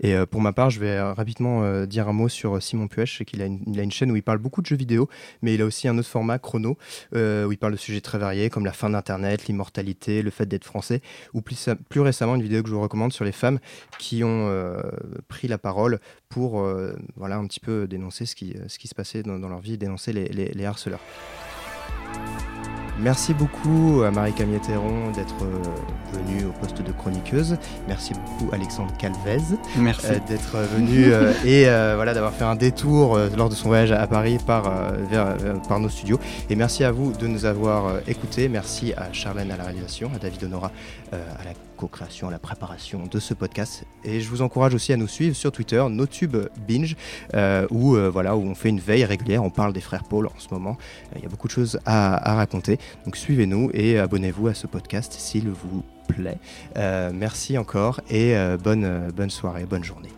[0.00, 2.88] Et euh, pour ma part, je vais euh, rapidement euh, dire un mot sur Simon
[2.88, 3.18] Puech.
[3.18, 5.08] C'est qu'il a, une chaîne où il parle beaucoup de jeux vidéo,
[5.42, 6.76] mais il a aussi un autre format, Chrono,
[7.12, 10.64] où il parle de sujets très variés, comme la fin d'Internet, l'immortalité, le fait d'être
[10.64, 11.00] français,
[11.34, 13.58] ou plus, récemment, une vidéo que je vous recommande sur les femmes
[13.98, 14.50] qui ont
[15.28, 16.66] pris la parole pour
[17.16, 21.00] voilà, un petit peu dénoncer ce qui, se passait dans, leur vie, dénoncer les harceleurs.
[23.02, 25.34] Merci beaucoup à Marie-Camille Théron d'être
[26.12, 27.56] venue au poste de chroniqueuse.
[27.88, 29.38] Merci beaucoup Alexandre Calvez
[29.78, 33.92] euh, d'être venu euh, et euh, voilà, d'avoir fait un détour lors de son voyage
[33.92, 34.70] à Paris par,
[35.10, 35.36] vers,
[35.68, 36.20] par nos studios.
[36.50, 38.48] Et merci à vous de nous avoir écoutés.
[38.48, 40.70] Merci à Charlène à la réalisation, à David Honora
[41.12, 43.84] à la co-création, à la préparation de ce podcast.
[44.04, 46.36] Et je vous encourage aussi à nous suivre sur Twitter, NoTube
[46.68, 46.94] Binge,
[47.34, 49.42] euh, où, euh, voilà, où on fait une veille régulière.
[49.42, 50.76] On parle des frères Paul en ce moment.
[51.16, 52.78] Il y a beaucoup de choses à, à raconter.
[53.06, 56.38] Donc suivez-nous et abonnez-vous à ce podcast s'il vous plaît.
[56.76, 60.10] Euh, merci encore et bonne, bonne soirée, bonne journée.